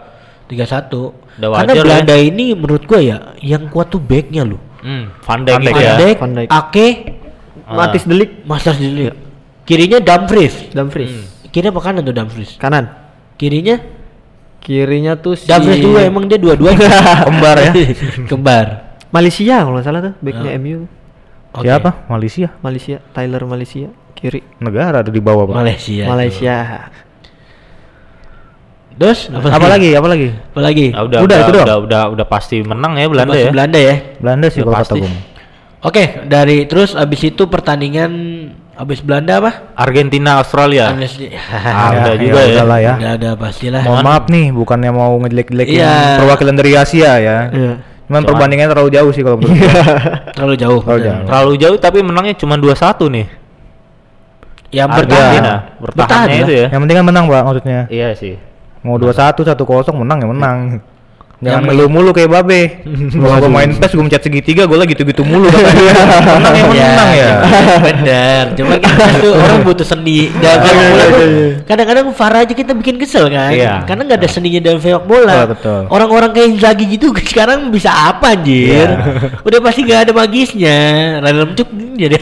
[0.47, 1.37] 3-1.
[1.37, 4.57] Udah Karena wajar Belanda ini menurut gua ya yang kuat tuh backnya loh.
[4.79, 5.81] Hmm, Van Dijk Van Dijk ya.
[5.83, 6.49] Van Dijk, Van Dijk.
[6.49, 6.87] Ake,
[7.67, 7.75] Ah.
[7.75, 9.11] Matis Delik, Masters dulu.
[9.67, 10.71] Kirinya Dumfries.
[10.71, 11.11] Dumfries.
[11.11, 11.25] Hmm.
[11.51, 12.55] Kiri apa kanan tuh Dumfries?
[12.55, 12.87] Kanan.
[13.35, 13.75] Kirinya
[14.57, 16.87] Kirinya tuh si Dumfries dua emang dia dua-duanya
[17.27, 17.71] Kembar ya.
[18.31, 18.65] Kembar.
[19.07, 20.59] Malaysia kalau nggak salah tuh backnya Oh.
[20.59, 20.79] MU.
[21.51, 21.63] Oke.
[21.63, 21.89] Siapa?
[22.07, 22.47] Malaysia.
[22.59, 24.43] Malaysia, Tyler Malaysia, kiri.
[24.59, 25.55] Negara ada di bawah, Pak.
[25.57, 26.03] Malaysia.
[26.05, 26.55] Malaysia.
[28.97, 29.93] Terus Apa lagi?
[29.93, 30.27] Apa lagi?
[30.33, 30.85] Apa lagi?
[30.89, 33.51] Ah, udah, Udah, udah, itu udah, udah, udah pasti menang ya Belanda Masih ya.
[33.53, 33.95] Belanda ya.
[34.17, 34.99] Belanda sih Udah kalau kata pasti.
[34.99, 35.11] gue.
[35.77, 38.11] Oke, dari terus abis itu pertandingan
[38.73, 39.51] abis Belanda apa?
[39.73, 40.89] Argentina Australia.
[40.89, 41.07] Ah, Ya,
[42.01, 42.53] udah ya juga ya.
[42.79, 42.93] ya.
[42.97, 43.81] Udah ada pastilah.
[43.81, 46.17] Mohon maaf nih, bukannya mau ngejelek-jelekin Iya.
[46.17, 47.37] perwakilan dari Asia ya.
[47.47, 47.73] Iya.
[48.07, 49.67] Cuman Cuman- perbandingannya terlalu jauh sih kalau menurut gue.
[50.35, 50.79] Terlalu jauh.
[50.81, 51.21] Terlalu jauh.
[51.23, 52.73] Terlalu jauh tapi menangnya cuma 2-1
[53.07, 53.25] nih.
[54.67, 55.53] Yang Argentina.
[55.77, 55.95] bertahan.
[55.95, 56.67] Bertahannya itu ya.
[56.67, 57.79] Yang penting kan menang, Pak, maksudnya.
[57.87, 58.35] Iya sih.
[58.87, 60.59] Mau 2-1, 1-0 menang ya menang.
[61.37, 62.61] Jangan Yang ngeluh mulu kayak babe.
[63.19, 65.93] Gua gua main PES gua mencet segitiga, gua lagi gitu-gitu mulu katanya.
[66.41, 67.29] menang ya menang ya.
[67.77, 68.43] Bener.
[68.57, 71.61] Cuma kita tuh orang butuh seni tuh.
[71.69, 73.53] Kadang-kadang VAR aja kita bikin kesel kan.
[73.53, 73.85] Iya.
[73.85, 75.45] Karena nggak ada seninya dalam sepak bola.
[75.93, 78.89] Orang-orang kayak Inzaghi gitu sekarang bisa apa anjir?
[78.89, 79.37] Iya.
[79.45, 80.77] Udah pasti nggak ada magisnya.
[81.21, 81.69] Random cuk
[82.01, 82.17] jadi.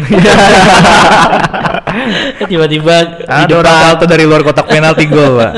[2.51, 5.54] Tiba-tiba Ada orang dari luar kotak penalti gol, Pak.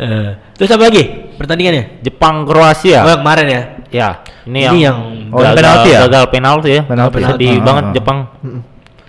[0.00, 1.04] Eh, Terus apa lagi
[1.36, 2.00] pertandingannya?
[2.00, 3.04] Jepang Kroasia.
[3.04, 3.62] Oh, kemarin ya.
[3.90, 4.08] Ya,
[4.46, 6.00] ini, Ini yang, yang- Oh, yang gagal, penalti ya?
[6.06, 6.82] gagal penalti ya.
[6.86, 7.18] Penalti.
[7.20, 7.94] Sedih Ah, banget ah, ah.
[7.94, 8.18] Jepang.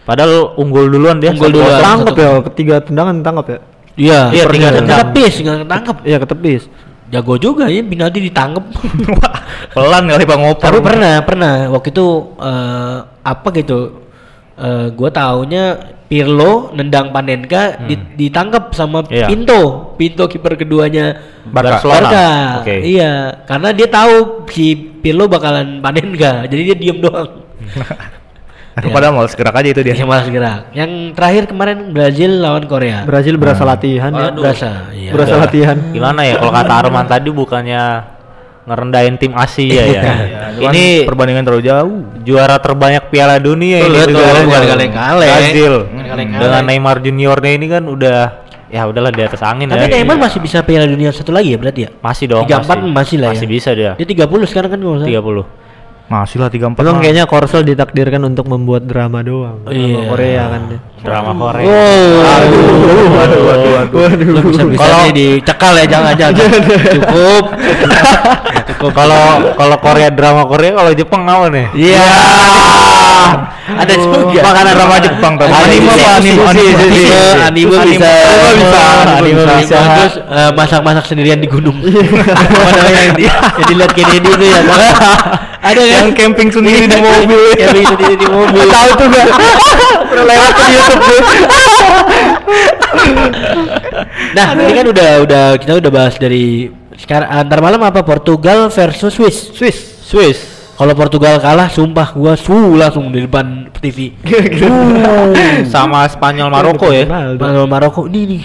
[0.01, 1.31] Padahal unggul duluan dia.
[1.31, 1.79] Unggul duluan.
[1.79, 3.59] Tangkap ya, ketiga tendangan tangkap ya.
[3.91, 4.83] Iya, Iya, tinggal tinggal tendang.
[4.83, 4.99] tendang.
[5.13, 5.97] Ketepis, nggak ketangkep.
[6.03, 6.61] Iya, ketepis.
[7.11, 8.65] Jago juga ya, penalti ditangkep.
[9.75, 10.65] Pelan kali Pak ngoper.
[10.65, 13.79] Tapi pernah, pernah waktu itu eh, apa gitu?
[14.57, 15.63] Eh gue taunya
[16.11, 19.31] Pirlo nendang Panenka di- ditangkap sama Iya.
[19.31, 21.15] Pinto, Pinto kiper keduanya
[21.47, 21.79] Barca.
[21.79, 21.95] Barcelona.
[22.03, 22.27] Barca.
[22.59, 22.75] Oke.
[22.83, 23.11] Iya,
[23.47, 27.47] karena dia tahu si Pirlo bakalan Panenka, jadi dia diem doang.
[28.91, 29.93] Padahal mau gerak aja itu dia.
[29.95, 30.71] Dia malas gerak.
[30.71, 33.03] Yang terakhir kemarin Brazil lawan Korea.
[33.03, 34.31] Brazil berasa latihan ya.
[34.31, 34.41] Waduh.
[34.43, 35.11] Berasa, iya.
[35.11, 35.43] Berasa Udah.
[35.47, 35.77] latihan.
[35.91, 37.83] Gimana ya kalau kata Arman tadi bukannya
[38.61, 40.01] ngerendahin tim Asia ya.
[40.57, 41.97] Cuman ini perbandingan terlalu jauh.
[42.21, 44.45] juara terbanyak Piala Dunia Betul, ini negaranya.
[44.45, 45.29] Bukan kaleng-kaleng.
[45.29, 45.73] Brazil.
[46.15, 48.19] Dengan Neymar Juniornya ini kan udah
[48.71, 49.99] ya udahlah di atas angin Tapi ya.
[49.99, 51.89] Neymar masih bisa Piala Dunia satu lagi ya berarti ya?
[51.99, 52.45] masih dong.
[52.45, 53.41] 34 masih lah ya.
[53.41, 53.91] Masih bisa dia.
[53.97, 55.45] Dia 30 sekarang kan kalau nggak salah.
[55.49, 55.60] 30.
[56.11, 56.75] Masih lah 34.
[56.83, 59.63] Emang kayaknya Korsel ditakdirkan untuk membuat drama doang.
[59.63, 60.03] Oh, Drama iya.
[60.11, 60.79] Korea kan dia.
[61.07, 61.63] Drama Korea.
[61.63, 62.11] Wow.
[62.19, 62.67] Waduh,
[63.15, 64.27] waduh, waduh, waduh.
[64.27, 66.35] Lu bisa bisa Kalau- nih dicekal ya jangan jangan.
[66.99, 67.43] Cukup.
[68.75, 69.23] Cukup kalau
[69.55, 71.67] kalau Korea drama Korea kalau Jepang apa nih?
[71.79, 72.03] Iya.
[73.71, 74.39] Ada juga.
[74.43, 75.47] Makanan drama Jepang tuh.
[75.47, 76.11] Anime Anime apa?
[76.19, 78.11] Anime, anime, anime, anime bisa.
[78.11, 78.81] Anime bisa.
[79.15, 79.55] Anime bisa.
[79.63, 79.77] bisa.
[79.95, 81.79] Terus eh, masak-masak sendirian di gunung.
[81.79, 83.15] Apa namanya yang
[83.63, 84.59] dilihat Kennedy itu ya?
[85.61, 85.93] Ada kan?
[85.93, 87.41] Yang camping sendiri di mobil.
[87.61, 88.65] Camping sendiri di mobil.
[88.65, 89.27] Tahu tuh gak?
[90.09, 91.19] Pernah lewat tuh di YouTube gue.
[94.31, 99.13] Nah, ini kan udah udah kita udah bahas dari sekarang antar malam apa Portugal versus
[99.13, 99.37] Swiss.
[99.53, 99.77] Swiss.
[100.01, 100.39] Swiss.
[100.75, 104.17] Kalau Portugal kalah, sumpah gua su langsung di depan TV.
[105.69, 107.05] Sama Spanyol Maroko ya.
[107.37, 108.43] Spanyol Maroko ini nih.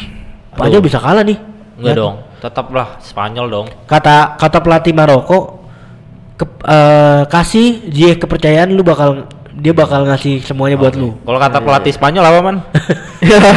[0.53, 1.39] Spanyol bisa kalah nih.
[1.81, 1.97] Enggak Ya.
[1.97, 2.15] dong.
[2.37, 3.67] Tetaplah Spanyol dong.
[3.89, 5.65] Kata kata pelatih Maroko
[6.37, 11.17] ke- eh, kasih dia kepercayaan lu bakal dia bakal ngasih semuanya buat lu.
[11.19, 12.57] Kalau kata pelatih Spanyol apa man?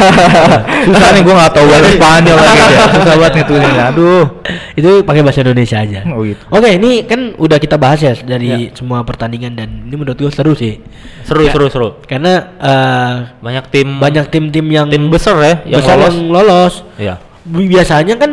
[0.80, 2.68] Susah nih gua nggak tahu bahasa Spanyol lagi ya.
[2.90, 3.84] Susah banget nih tulisnya.
[3.90, 4.24] Aduh.
[4.72, 6.00] Itu pakai bahasa Indonesia aja.
[6.08, 6.40] Oh gitu.
[6.48, 10.52] Oke, ini kan udah kita bahas ya dari semua pertandingan dan ini menurut gue seru
[10.54, 10.80] sih.
[11.22, 11.52] Seru Ya.
[11.52, 11.88] seru seru.
[12.02, 16.14] Karena eh, Banyak tim banyak tim-tim yang tim besar ya yang besar lolos.
[16.14, 16.74] yang lolos.
[16.96, 17.14] Iya.
[17.44, 18.30] Bi- Biasanya kan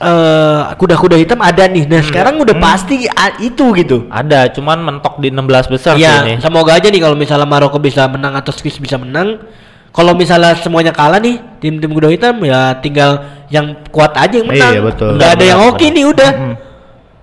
[0.00, 1.84] eh, kuda-kuda hitam ada nih.
[1.84, 4.08] Nah, sekarang udah pasti a- itu gitu.
[4.08, 6.40] Ada, cuman mentok di 16 besar sih Ya, ini.
[6.40, 9.44] semoga aja nih kalau misalnya Maroko bisa menang atau Swiss bisa menang.
[9.90, 13.20] Kalau misalnya semuanya kalah nih, tim-tim kuda hitam ya tinggal
[13.50, 14.72] yang kuat aja yang menang.
[14.72, 15.10] Iya, betul.
[15.18, 16.30] Nggak ada Benar, yang benar, oke nih udah.
[16.32, 16.54] Hmm.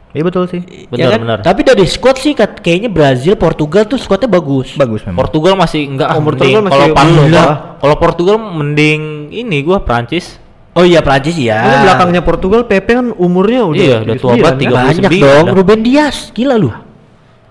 [0.07, 0.61] Iya betul sih.
[0.65, 1.19] Ya Benar, kan?
[1.23, 1.37] benar.
[1.45, 4.73] Tapi dari squad sih kayaknya Brazil, Portugal tuh squadnya bagus.
[4.73, 5.19] Bagus memang.
[5.19, 6.87] Portugal masih enggak Oh, ah, Portugal Kalau
[7.29, 7.57] lah.
[7.77, 10.41] kalau Portugal mending ini gua Prancis.
[10.77, 11.57] Oh iya Prancis ya.
[11.59, 14.57] Ini belakangnya Portugal Pepe kan umurnya udah Iya, udah tua 39 banget, kan?
[14.59, 15.43] tiga- banyak 39 dong.
[15.43, 15.53] dah.
[15.53, 16.69] Ruben Dias, gila lu.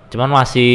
[0.06, 0.72] Cuman masih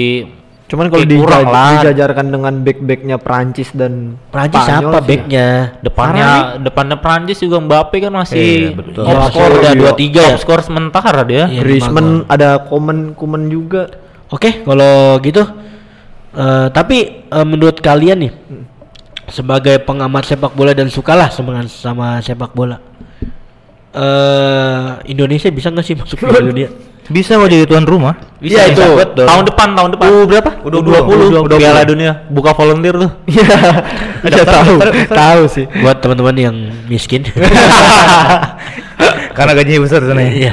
[0.68, 5.08] Cuman kalau dijaj- dijajarkan dengan back-backnya Prancis dan Prancis Spanyol siapa sih.
[5.10, 5.48] backnya?
[5.82, 6.28] depannya
[6.58, 9.04] depannya Prancis juga Mbappe kan masih Iya, betul.
[9.04, 9.82] top Ya, skor udah iya.
[9.86, 10.38] 23 top ya?
[10.38, 11.44] skor sementara dia.
[11.46, 13.92] Iya, Griezmann ada Komen Kuman juga.
[14.28, 15.44] Oke, kalau gitu.
[16.32, 18.32] eh, tapi eh, menurut kalian nih,
[19.32, 22.78] sebagai pengamat sepak bola dan sukalah sama sama sepak bola,
[23.92, 26.70] eh Indonesia bisa nggak sih masuk Piala Dunia?
[27.12, 28.16] Bisa kok jadi tuan rumah.
[28.40, 28.84] Bisa, Iya, itu.
[28.96, 29.28] betul.
[29.28, 30.06] Tahun depan, tahun depan.
[30.08, 30.52] U berapa?
[30.64, 32.12] Udah U20, 20, Piala Dunia.
[32.32, 33.12] Buka volunteer tuh.
[33.28, 33.58] Iya.
[34.24, 34.74] Bisa tahu.
[35.12, 35.66] Tahu sih.
[35.82, 36.56] Buat teman-teman yang
[36.88, 37.26] miskin.
[39.36, 40.32] Karena gajinya besar sana ya.
[40.32, 40.52] Iya.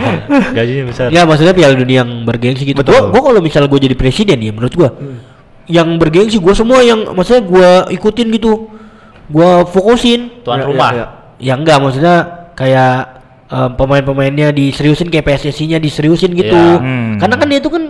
[0.51, 1.07] Gajinya besar.
[1.13, 2.81] Ya maksudnya Piala Dunia yang bergengsi gitu.
[2.81, 2.97] Betul.
[2.97, 4.91] Gua, gua kalau misalnya gue jadi presiden ya menurut gua
[5.69, 8.73] yang bergengsi gua semua yang maksudnya gua ikutin gitu.
[9.27, 10.41] Gua fokusin.
[10.41, 10.91] Tuan Ya, rumah.
[10.91, 11.07] ya, ya.
[11.39, 12.17] Ya enggak maksudnya
[12.53, 12.97] kayak
[13.47, 16.53] eh, pemain-pemainnya diseriusin kayak PSSI-nya diseriusin gitu.
[16.53, 16.77] Iya.
[16.77, 17.17] Hmm.
[17.17, 17.85] Karena kan itu kan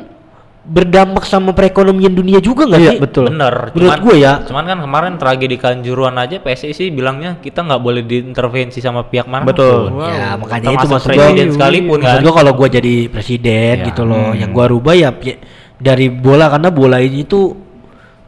[0.60, 2.98] berdampak sama perekonomian dunia juga nggak Iya, sih?
[3.00, 3.24] betul.
[3.26, 3.72] Bener.
[3.72, 4.44] Menurut gue ya.
[4.44, 9.42] Cuman kan kemarin tragedi Kanjuruhan aja PSSI bilangnya kita nggak boleh diintervensi sama pihak mana.
[9.42, 9.96] Betul.
[10.04, 11.54] Ya makanya Termasuk itu maksud presiden gua.
[11.56, 12.20] sekalipun Maksud kan.
[12.20, 13.86] gua kalau gua jadi presiden Ya.
[13.86, 14.36] gitu loh, Hmm.
[14.36, 15.40] yang gua rubah ya pi-
[15.74, 17.44] dari bola karena bola ini tuh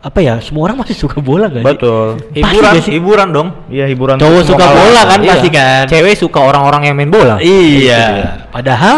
[0.00, 0.40] apa ya?
[0.40, 1.66] Semua orang masih suka bola gak sih?
[1.66, 2.06] Betul.
[2.32, 2.92] Hiburan, Pasti gak sih?
[2.96, 3.48] hiburan dong.
[3.68, 4.16] Iya hiburan.
[4.16, 5.06] Cowok suka bola kalangan.
[5.06, 5.30] kan Iya.
[5.30, 5.84] pasti kan?
[5.86, 7.36] Cewek suka orang-orang yang main bola.
[7.36, 7.44] Iya.
[7.44, 8.04] Itu dia.
[8.48, 8.96] Padahal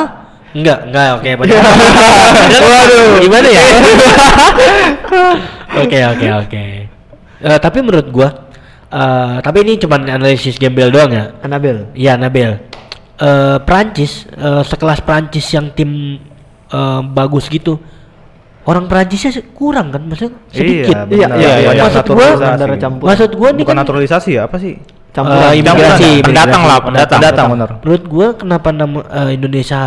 [0.53, 1.65] enggak, enggak oke padahal.
[2.63, 3.65] Waduh, gimana ya?
[5.73, 6.65] Oke, oke, oke.
[7.43, 8.29] Eh, tapi menurut gua
[8.93, 11.25] eh tapi ini cuman analisis gembel doang ya.
[11.41, 11.89] Anabel.
[11.97, 12.61] Iya, Nabil.
[13.17, 16.21] Eh Prancis eh, sekelas Prancis yang tim
[16.69, 17.81] eh, bagus gitu.
[18.63, 20.95] Orang Prancisnya kurang kan maksudnya sedikit.
[20.95, 21.37] Iya, Iya, benar.
[21.37, 21.83] iya, iya.
[21.83, 22.47] Maksud gua- naturalisasi.
[22.47, 23.05] Bandara campur.
[23.11, 24.73] Maksud gua Bukan kan naturalisasi ya, apa sih?
[25.11, 25.45] Campuran.
[25.45, 27.19] Eh, imigrasi, Pendatang lah, pendatang.
[27.19, 27.69] Pendatang benar.
[27.77, 29.81] menurut gua kenapa nama eh, Indonesia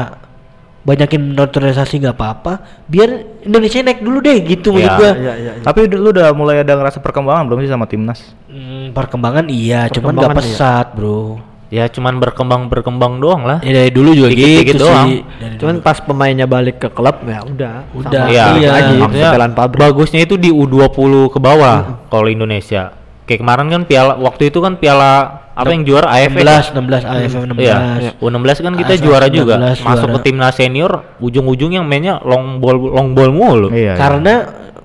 [0.82, 2.54] banyakin naturalisasi nggak apa-apa
[2.86, 3.10] biar
[3.42, 5.64] Indonesia naik dulu deh gitu menurut Iya, gua Iya, iya, iya.
[5.64, 8.22] Tapi lu udah mulai ada ngerasa perkembangan belum sih sama timnas?
[8.46, 10.54] Hmm, perkembangan iya cuman nggak Perkembangan iya.
[10.54, 13.58] pesat bro Ya cuman berkembang-berkembang doang lah.
[13.60, 15.08] ya dari dulu juga Dikit-dikit gitu doang.
[15.08, 15.84] sih Dari Cuman dulu.
[15.84, 17.76] pas pemainnya balik ke klub ya udah.
[17.92, 18.70] Udah, sama Iya, iya.
[18.72, 19.80] lagi maksudnya pabrik.
[19.82, 20.94] bagusnya itu di U20
[21.28, 22.94] ke bawah kalau Indonesia.
[23.26, 25.12] Kayak kemarin kan piala waktu itu kan piala
[25.52, 26.38] apa yang juara AFF?
[26.38, 27.78] 16 16 AFF 16 Iya,
[28.22, 29.54] U16 kan kita AFF juara juga.
[29.58, 30.16] 16 Masuk juara.
[30.16, 33.68] ke timnas senior, ujung-ujung yang mainnya long ball long ball mulu.
[33.70, 33.98] Iya.
[33.98, 34.34] karena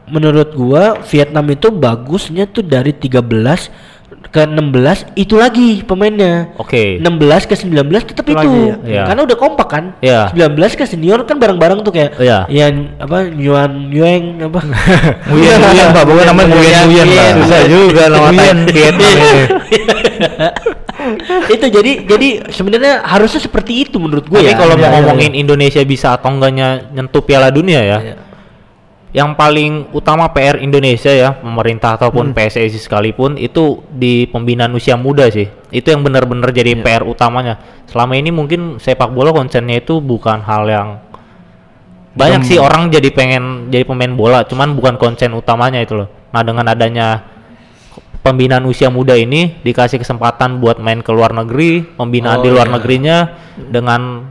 [0.07, 3.68] menurut gua Vietnam itu bagusnya tuh dari 13
[4.28, 7.00] ke 16 itu lagi pemainnya Oke.
[7.00, 7.72] 16 ke 19
[8.04, 8.76] tetap Itu itu, lagi ya?
[8.84, 9.02] Iya.
[9.10, 10.30] karena udah kompak kan Iya.
[10.36, 12.46] 19 ke senior kan bareng-bareng tuh kayak Iya.
[12.46, 14.60] yang apa Yuan Yueng apa
[15.30, 17.26] Nguyen, Nguyen Pak, bukan namanya Nguyen Nguyen Pak.
[17.42, 18.70] Susah juga nama ini.
[21.50, 24.94] itu jadi jadi sebenarnya harusnya seperti itu menurut gue Tapi ya kalau Iya, mau iya,
[25.00, 28.14] ngomongin Indonesia bisa atau enggaknya nyentuh Piala Dunia ya, Iya.
[29.11, 35.26] Yang paling utama PR Indonesia ya, pemerintah ataupun PSSI sekalipun itu di pembinaan usia muda
[35.26, 35.50] sih.
[35.74, 37.58] Itu yang benar-benar jadi PR utamanya.
[37.90, 40.88] Selama ini mungkin sepak bola konsennya itu bukan hal yang
[42.11, 46.08] banyak sih orang jadi pengen jadi pemain bola, cuman bukan konsen utamanya itu loh.
[46.30, 47.22] Nah dengan adanya
[48.22, 52.70] pembinaan usia muda ini dikasih kesempatan buat main ke luar negeri, pembinaan Oh, di luar
[52.70, 52.74] iya.
[52.78, 53.16] negerinya
[53.58, 54.30] dengan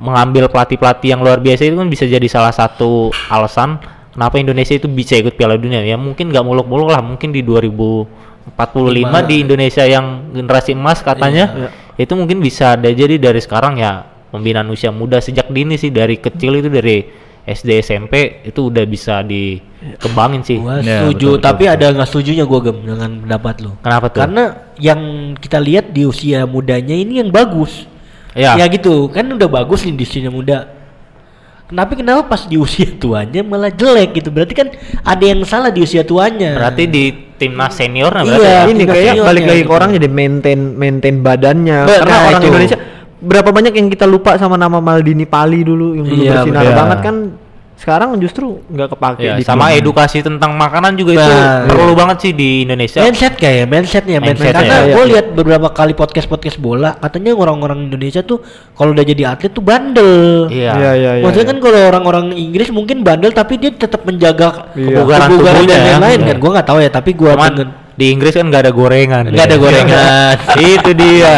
[0.00, 3.78] mengambil pelatih-pelatih yang luar biasa itu kan bisa jadi salah satu alasan
[4.12, 5.80] kenapa Indonesia itu bisa ikut Piala Dunia.
[5.82, 12.12] Ya mungkin nggak muluk-muluk lah, mungkin di 2045 di Indonesia yang generasi emas katanya itu
[12.16, 16.56] mungkin bisa ada jadi dari sekarang ya pembinaan usia muda sejak dini sih dari kecil
[16.56, 17.04] itu dari
[17.42, 20.62] SD SMP itu udah bisa dikembangin sih.
[20.62, 21.74] Gua Ya, setuju, betul, betul, tapi betul.
[21.74, 23.70] ada nggak setujunya gua gem dengan pendapat lu.
[23.82, 24.20] Kenapa tuh?
[24.22, 24.44] Karena
[24.78, 25.00] yang
[25.36, 27.90] kita lihat di usia mudanya ini yang bagus.
[28.32, 28.56] Ya.
[28.56, 30.72] Ya gitu, kan udah bagus nih di usia muda.
[31.68, 34.28] Kenapa kenapa pas di usia tuanya malah jelek gitu?
[34.28, 34.68] Berarti kan
[35.00, 36.52] ada yang salah di usia tuanya.
[36.56, 37.04] Berarti di
[37.36, 38.54] timnas senior nah berarti Iya.
[38.54, 38.70] ya?
[38.70, 39.74] ini kayak balik lagi ke gitu.
[39.74, 42.48] orang jadi maintain maintain badannya Benar, karena orang itu.
[42.54, 42.78] Indonesia
[43.18, 46.78] berapa banyak yang kita lupa sama nama Maldini Pali dulu yang dulu Iya, bersinar benar.
[46.78, 47.16] banget kan
[47.82, 51.66] sekarang justru nggak kepake Ya, sama edukasi tentang makanan juga itu Nah.
[51.66, 53.02] perlu banget sih di Indonesia.
[53.02, 54.54] Mindset kayak mindsetnya, mindset.
[54.54, 55.10] Mindsetnya, Karena iya, gue iya.
[55.10, 58.38] lihat beberapa kali podcast podcast bola, katanya orang-orang Indonesia tuh
[58.72, 60.46] kalau udah jadi atlet tuh bandel.
[60.46, 60.72] Iya.
[60.72, 61.24] Iya, iya, iya.
[61.26, 65.02] Maksudnya kan kalau orang-orang Inggris mungkin bandel tapi dia tetap menjaga Iya.
[65.02, 65.86] Kebugaran kebugaran tubuhnya dan ya.
[65.98, 66.28] lain-lain Iya.
[66.30, 66.36] kan.
[66.38, 69.24] Gua nggak tahu ya, tapi gua Cuman pengen di Inggris kan nggak ada gorengan.
[69.26, 69.60] nggak ada ya.
[69.60, 70.34] gorengan.
[70.74, 71.34] itu dia.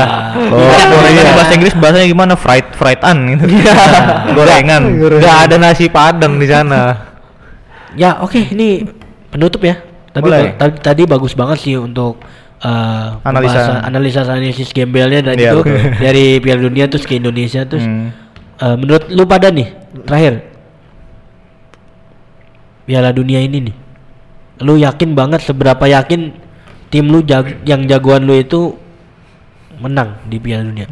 [0.48, 1.22] Oh, Iya, gorengan iya.
[1.24, 2.32] di bahasa Inggris bahasanya gimana?
[2.34, 3.44] Fried fried an gitu.
[4.32, 4.82] gorengan.
[5.18, 7.10] Nggak ada nasi padang di sana.
[7.94, 8.86] Ya oke ini
[9.28, 9.82] penutup ya.
[10.10, 12.22] Tapi ba- tadi, tadi bagus banget sih untuk
[12.56, 13.82] eh, Analisa.
[13.82, 15.60] analisa analisis gembelnya dan Iya, itu
[16.04, 18.14] dari Piala Dunia terus ke Indonesia terus Hmm.
[18.56, 20.46] eh, menurut lu pada nih terakhir
[22.84, 23.76] Piala Dunia ini nih
[24.60, 26.30] lu yakin banget seberapa yakin
[26.88, 28.74] tim lu jag- yang jagoan lu itu
[29.76, 30.86] menang di Piala Dunia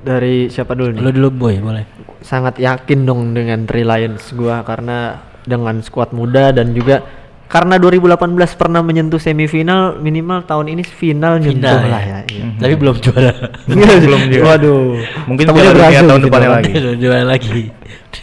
[0.00, 1.84] dari siapa dulu nih lu dulu boy boleh
[2.22, 7.02] sangat yakin dong dengan Lions gua karena dengan skuad muda dan juga
[7.46, 8.18] karena 2018
[8.58, 12.18] pernah menyentuh semifinal minimal tahun ini final nyentuh Final lah ya.
[12.18, 12.20] ya.
[12.26, 12.44] iya.
[12.58, 13.32] tapi belum juara
[13.70, 14.42] Belum juga.
[14.50, 14.82] Waduh.
[15.30, 16.56] Mungkin berhasil tahun depannya kan.
[16.58, 16.72] lagi.
[16.98, 17.62] Juara lagi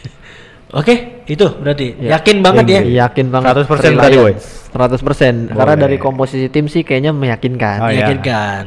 [0.79, 0.95] oke
[1.25, 2.19] itu berarti Ya.
[2.19, 3.63] yakin banget ya Yakin banget.
[3.63, 4.17] 100% Three tadi.
[4.17, 4.45] Lions.
[4.69, 7.77] 100% karena dari komposisi tim sih kayaknya meyakinkan.
[7.79, 8.09] Oh, iya.
[8.09, 8.63] Meyakinkan.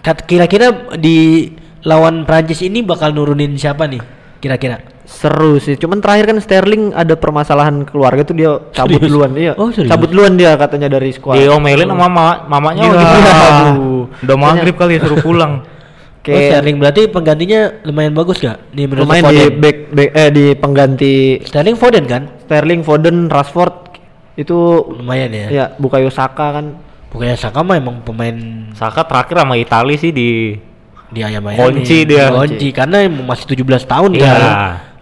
[0.00, 1.46] Kat- Kira-kira di
[1.82, 4.02] lawan Prancis ini bakal nurunin siapa nih?
[4.38, 4.80] Kira-kira?
[5.02, 5.76] Seru sih.
[5.76, 9.06] Cuman terakhir kan Sterling ada permasalahan keluarga tuh dia cabut Serius?
[9.08, 9.30] duluan.
[9.36, 9.52] Iya.
[9.54, 9.90] Oh, serius?
[9.90, 11.36] cabut duluan dia katanya dari skuad.
[11.36, 13.06] Diomelin sama mama, mamanya gitu.
[14.18, 15.52] Udah maghrib kali ya suruh pulang.
[16.22, 18.70] Oh, Kayak Sterling berarti penggantinya lumayan bagus gak?
[18.70, 19.58] Nih menurut lumayan di Foden.
[19.58, 22.22] back, back eh di pengganti Sterling Foden kan?
[22.46, 23.74] Sterling, Foden, Rashford
[24.32, 24.58] itu
[24.94, 25.46] Lumayan ya.
[25.50, 26.78] ya Bukayo Saka kan
[27.10, 28.32] Pokoknya Saka mah emang pemain
[28.72, 30.54] Saka terakhir sama Itali sih di
[31.12, 32.30] di ayam ayam Kunci dia.
[32.30, 34.22] Kunci karena masih 17 tahun Iya.
[34.24, 34.40] kan.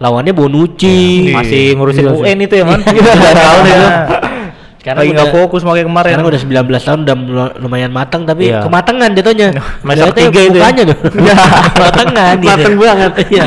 [0.01, 1.29] Lawannya Bonucci.
[1.29, 1.37] Iya.
[1.37, 2.23] masih ngurusin Gila sih.
[2.25, 2.81] UN itu ya man.
[3.45, 3.87] tahun itu.
[4.81, 6.09] Sekarang Lagi nggak fokus makanya kemarin.
[6.17, 7.15] Sekarang udah 19 tahun udah
[7.61, 8.65] lumayan matang tapi Iya.
[8.65, 9.47] kematangan jatuhnya.
[9.85, 10.49] Lihatnya tiga itu ya.
[10.57, 10.97] mukanya tuh.
[11.77, 12.49] kematangan gitu.
[12.49, 13.11] Mateng banget.
[13.29, 13.43] Iya.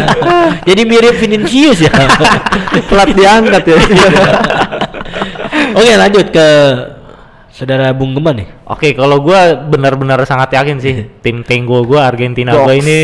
[0.62, 1.91] Jadi mirip Vinicius ya.
[2.87, 3.76] telat diangkat ya.
[5.74, 6.47] Oke, lanjut ke
[7.51, 8.49] Saudara Bung Geman nih.
[8.70, 12.78] Oke, kalau gua benar-benar sangat yakin sih tim Tenggo gua Argentina gua Box.
[12.82, 12.99] ini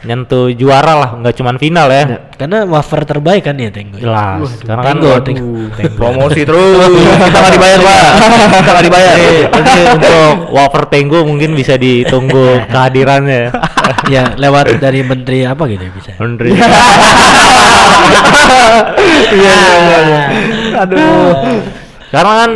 [0.00, 2.32] nyentuh juara lah, nggak cuman final ya.
[2.32, 4.00] Karena wafer terbaik kan ya Tenggo.
[4.00, 4.48] Jelas.
[4.64, 5.12] Karena kan Tenggo.
[5.76, 5.92] Tenggo.
[5.96, 6.92] Promosi terus.
[6.96, 8.00] Kita nggak dibayar, Pak.
[8.48, 9.14] Kita nggak dibayar.
[9.52, 13.52] Jadi untuk wafer Tenggo mungkin bisa ditunggu kehadirannya.
[14.08, 16.10] ya, lewat dari menteri apa gitu ya bisa.
[16.16, 16.50] Menteri.
[19.30, 20.22] Iya iya iya.
[20.82, 21.34] Aduh.
[22.10, 22.50] Karena kan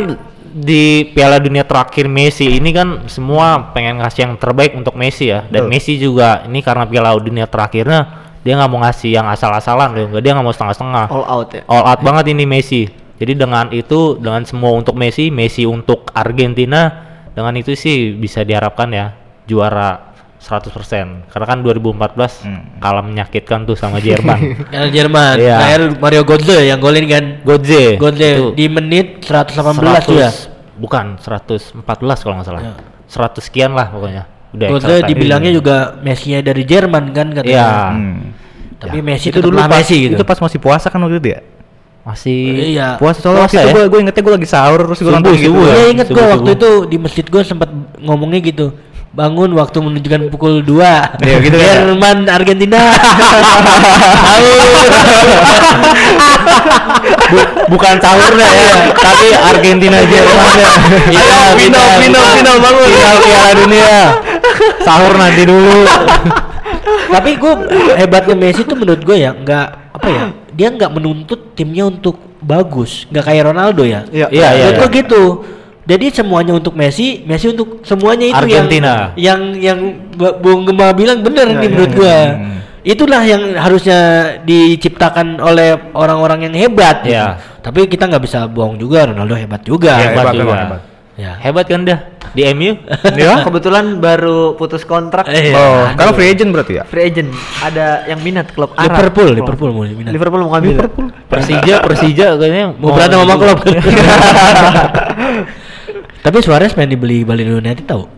[0.55, 5.43] di Piala Dunia terakhir Messi ini kan semua pengen ngasih yang terbaik untuk Messi ya.
[5.51, 5.71] Dan Betul.
[5.75, 10.23] Messi juga ini karena Piala Dunia terakhirnya dia nggak mau ngasih yang asal-asalan loh.
[10.23, 11.05] Dia nggak mau setengah-setengah.
[11.11, 11.61] All out ya.
[11.67, 12.87] All out banget ini Messi.
[13.19, 17.03] Jadi dengan itu, dengan semua untuk Messi, Messi untuk Argentina,
[17.35, 19.11] dengan itu sih bisa diharapkan ya
[19.43, 20.14] juara
[20.45, 21.25] 100%.
[21.25, 22.77] Karena kan 2014 Hmm.
[22.77, 24.37] kalah menyakitkan tuh sama Jerman.
[24.71, 25.35] Karena Jerman.
[25.35, 25.57] Iya.
[25.57, 27.23] Terakhir Mario Götze yang golin kan.
[27.41, 27.97] Godze.
[27.97, 30.29] Götze Itu di menit 118 tuh ya.
[30.29, 31.81] 100 Bukan 114
[32.21, 32.61] kalau nggak salah.
[32.61, 32.73] Ya.
[33.07, 34.29] 100 sekian lah pokoknya.
[34.53, 37.49] Udah Götze dibilangnya juga Messi-nya dari Jerman kan katanya.
[37.49, 37.69] Iya.
[37.89, 38.17] Hmm.
[38.75, 40.13] Tapi Messi itu dulu pas, Messi gitu.
[40.13, 41.41] itu pas masih puasa kan waktu itu ya?
[42.05, 43.01] Masih Iya.
[43.01, 43.73] Puasa soalnya waktu Puasa itu ya?
[43.73, 45.57] gue gue ingetnya gue lagi sahur terus gue nonton gitu.
[45.57, 45.73] ya?
[45.73, 48.65] Iya inget gue waktu itu di masjid gue sempat ngomongnya gitu
[49.15, 51.67] bangun waktu menunjukkan pukul 2 Iya, gitu kan?
[51.87, 52.79] Jerman Argentina
[57.25, 60.69] Bu- bukan sahurnya ya, tapi Argentina Jerman ya.
[61.09, 62.85] Final, final, final, final, bangun.
[62.87, 63.95] Final Piala Dunia.
[64.81, 65.79] Sahur nanti dulu.
[67.07, 67.53] tapi gue
[67.95, 73.07] hebatnya Messi tuh menurut gue ya nggak apa ya dia nggak menuntut timnya untuk bagus
[73.07, 74.27] nggak kayak Ronaldo ya Iya.
[74.29, 74.81] Iya, iya, menurut iya.
[74.81, 75.21] gue gitu
[75.85, 79.13] jadi semuanya untuk Messi Messi untuk semuanya itu Argentina.
[79.13, 79.79] yang yang yang
[80.11, 81.95] Bu- Bung Gema bilang bener Iya, nih iya, menurut iya.
[81.95, 82.51] gue Hmm.
[82.83, 83.99] itulah yang harusnya
[84.41, 87.11] diciptakan oleh orang-orang yang hebat gitu.
[87.13, 87.35] Iya.
[87.59, 90.45] tapi kita nggak bisa bohong juga Ronaldo hebat juga Iya, Hebat hebat, juga.
[90.45, 90.81] hebat, hebat.
[91.15, 91.31] Ya.
[91.39, 92.71] Hebat kan dah di MU.
[93.15, 95.23] Ya, kebetulan baru putus kontrak.
[95.25, 95.95] Eh, Oh, aduh.
[95.95, 96.83] kalau free agent berarti ya?
[96.83, 97.31] Free agent.
[97.59, 98.91] Ada yang minat klub Arab.
[98.91, 99.33] Liverpool, Oh.
[99.33, 100.11] Liverpool mau minat.
[100.11, 100.75] Liverpool mau ngambil.
[100.75, 101.07] Liverpool.
[101.25, 103.57] Persija, Persija kayaknya Mau berantem sama klub.
[106.25, 108.09] Tapi Suarez main dibeli Bali United tahu?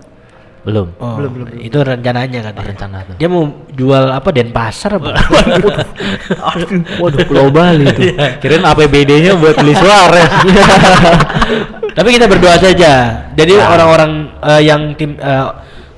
[0.63, 0.95] Belum.
[0.99, 1.47] Oh, belum, belum.
[1.59, 2.53] Itu rencananya kan.
[2.59, 3.15] Rencana tuh.
[3.15, 5.15] Dia mau jual apa Denpasar apa?
[6.99, 8.11] Waduh, Pulau Bali itu.
[8.39, 10.27] Kirain APBD-nya buat beli Suarez.
[11.97, 12.91] Tapi kita berdoa saja.
[13.31, 13.63] Jadi Ya.
[13.65, 14.11] orang-orang
[14.43, 15.45] eh, yang tim eh,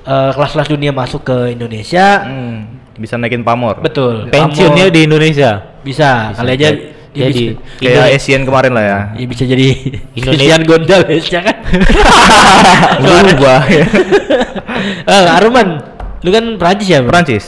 [0.05, 2.55] eh, kelas-kelas dunia masuk ke Indonesia, Hmm,
[2.93, 3.81] bisa naikin pamor.
[3.81, 4.29] betul.
[4.29, 5.65] Pensiunnya di Indonesia.
[5.79, 6.69] bisa, kali aja
[7.09, 8.99] Jadi bisa, Kayak Asian kemarin lah ya.
[9.17, 9.67] ya bisa jadi
[10.13, 11.57] Indonesia- Christian Gonzalez ya kan.
[13.03, 13.85] Berubah ya.
[15.09, 15.83] Eh, Arman,
[16.23, 17.03] lu kan Prancis ya?
[17.03, 17.11] Bro?
[17.11, 17.45] Prancis.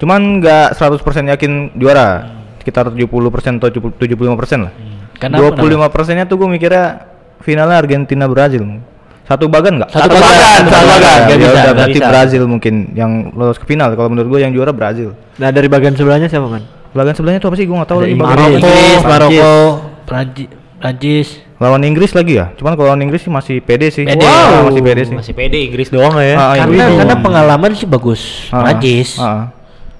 [0.00, 2.32] Cuman nggak 100% yakin juara.
[2.56, 4.72] Sekitar 70% atau 70 75% lah.
[5.16, 7.06] Kenapa, 25 persennya tuh gue mikirnya
[7.40, 8.80] finalnya Argentina Brazil.
[9.26, 9.90] Satu bagan nggak?
[9.90, 11.18] Satu bagan, satu bagan.
[11.26, 12.08] Ya bisa, udah berarti bisa.
[12.08, 13.92] Brazil mungkin yang lolos ke final.
[13.92, 15.12] Kalau menurut gue yang juara Brazil.
[15.36, 16.62] Nah, dari bagian sebelahnya siapa, Man?
[16.96, 17.64] Bagan sebelahnya tuh apa sih?
[17.64, 18.14] Gue nggak tahu lagi.
[18.16, 19.00] Prancis.
[19.04, 19.54] Maroko,
[20.02, 21.28] Prancis, Prancis.
[21.56, 22.52] Lawan Inggris lagi ya?
[22.52, 24.04] Cuman kalau lawan Inggris sih masih pede sih.
[24.04, 24.20] Pede.
[24.20, 25.14] Wow, masih pede sih.
[25.14, 26.34] Masih pede Inggris doang ya.
[26.34, 27.22] Ah, Karena Inggris karena doang.
[27.22, 29.16] pengalaman sih bagus Ah, Prancis.
[29.16, 29.52] ah.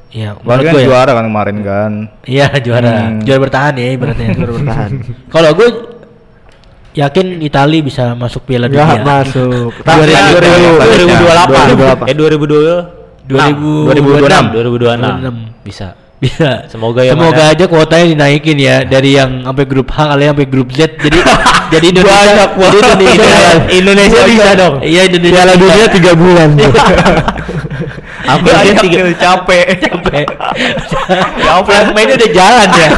[0.07, 0.87] Iya, gue ya.
[0.87, 1.93] juara kan kemarin kan.
[2.25, 3.21] Iya juara, Hmm.
[3.21, 4.33] juara bertahan ya ibaratnya.
[4.39, 4.91] Juara bertahan.
[5.29, 5.69] Kalau gue
[6.95, 8.97] yakin Italia bisa masuk Piala Dunia.
[8.99, 9.77] masuk.
[9.77, 12.09] Dua ribu- dua ribu- 2028.
[12.09, 12.77] Eh 2020.
[13.27, 14.45] 2026.
[14.55, 15.35] 2026.
[15.61, 15.89] Bisa.
[16.17, 16.65] Bisa.
[16.73, 17.53] Semoga ya, Semoga Man, ya.
[17.53, 20.97] aja kuotanya dinaikin ya dari yang sampai grup H kali sampai grup Z.
[20.97, 21.19] Jadi
[21.77, 23.37] jadi Indonesia Banyak, jadi Indonesia,
[23.69, 24.75] Indonesia bisa dong.
[24.81, 25.53] Iya Indonesia Piala.
[25.61, 26.49] Dunia 3 bulan.
[28.27, 29.67] Hampir dia tiga capek.
[29.87, 30.27] Capek.
[31.39, 32.89] ya plan mainnya udah jalan ya.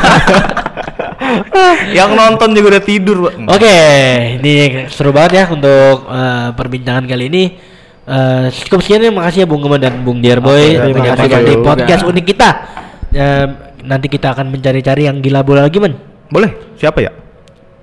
[1.92, 3.34] yang nonton juga udah tidur, Pak.
[3.44, 3.78] Oke,
[4.40, 7.44] ini seru banget ya untuk eh, perbincangan kali ini.
[8.08, 11.54] Eh, cukup sekian ya, makasih ya Bung Gemen dan Bung Dearboy untuk terima kasih di
[11.60, 12.50] podcast unik kita.
[13.08, 13.46] Eh,
[13.82, 15.96] nanti kita akan mencari-cari yang gila bola lagi, men.
[16.28, 16.76] Boleh?
[16.76, 17.12] Siapa ya?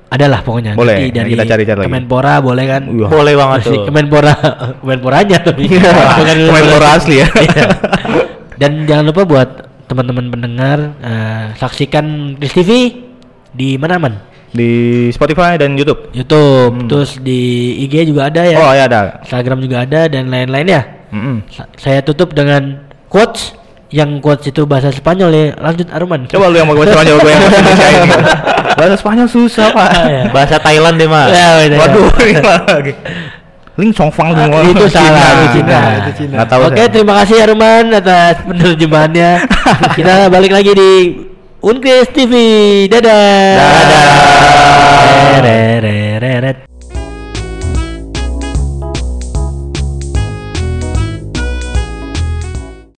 [0.05, 0.77] Adalah pokoknya.
[0.77, 1.87] Boleh, Nanti dari kita cari-cari lagi.
[1.89, 2.83] Kemenpora boleh kan?
[2.93, 3.09] Wah.
[3.09, 3.83] Boleh banget tuh.
[3.89, 4.33] Kemenpora,
[4.85, 5.65] Kemenporanya tapi.
[5.65, 7.27] Bukan Kemenpora asli ya.
[7.27, 7.65] Iya.
[8.55, 9.49] Dan jangan lupa buat
[9.85, 12.69] teman-teman pendengar eh, saksikan Kris TV
[13.51, 14.13] di mana man?
[14.55, 14.71] Di
[15.11, 16.13] Spotify dan YouTube.
[16.15, 18.55] YouTube, terus di IG juga ada ya.
[18.55, 19.19] Oh, ya ada.
[19.19, 20.81] Instagram juga ada dan lain-lain ya.
[21.11, 21.43] Mm-mm.
[21.51, 23.51] Sa- Saya tutup dengan quotes
[23.95, 25.45] yang quotes itu bahasa Spanyol ya.
[25.55, 26.27] Lanjut Arman.
[26.27, 28.09] Coba lu yang mau bahasa Spanyol, gue yang bahasa Indonesia ini.
[28.75, 29.89] Bahasa Spanyol susah, Pak.
[30.03, 30.23] Ya.
[30.35, 31.31] Bahasa Thailand deh, Mas.
[31.31, 31.79] Ya, udah, ya.
[31.79, 32.93] Waduh, ini lagi.
[33.79, 34.67] Ling Song Fang semua.
[34.67, 35.79] itu salah, itu Cina.
[36.03, 36.33] Itu Cina.
[36.43, 36.91] Nggak tahu Oke, saya.
[36.91, 39.31] terima kasih Arman atas penerjemahannya.
[39.99, 40.91] Kita balik lagi di
[41.63, 42.33] Unkris TV.
[42.91, 43.55] Dadah.
[43.55, 44.03] Dadah.
[45.39, 46.64] Re, re, re, re, re.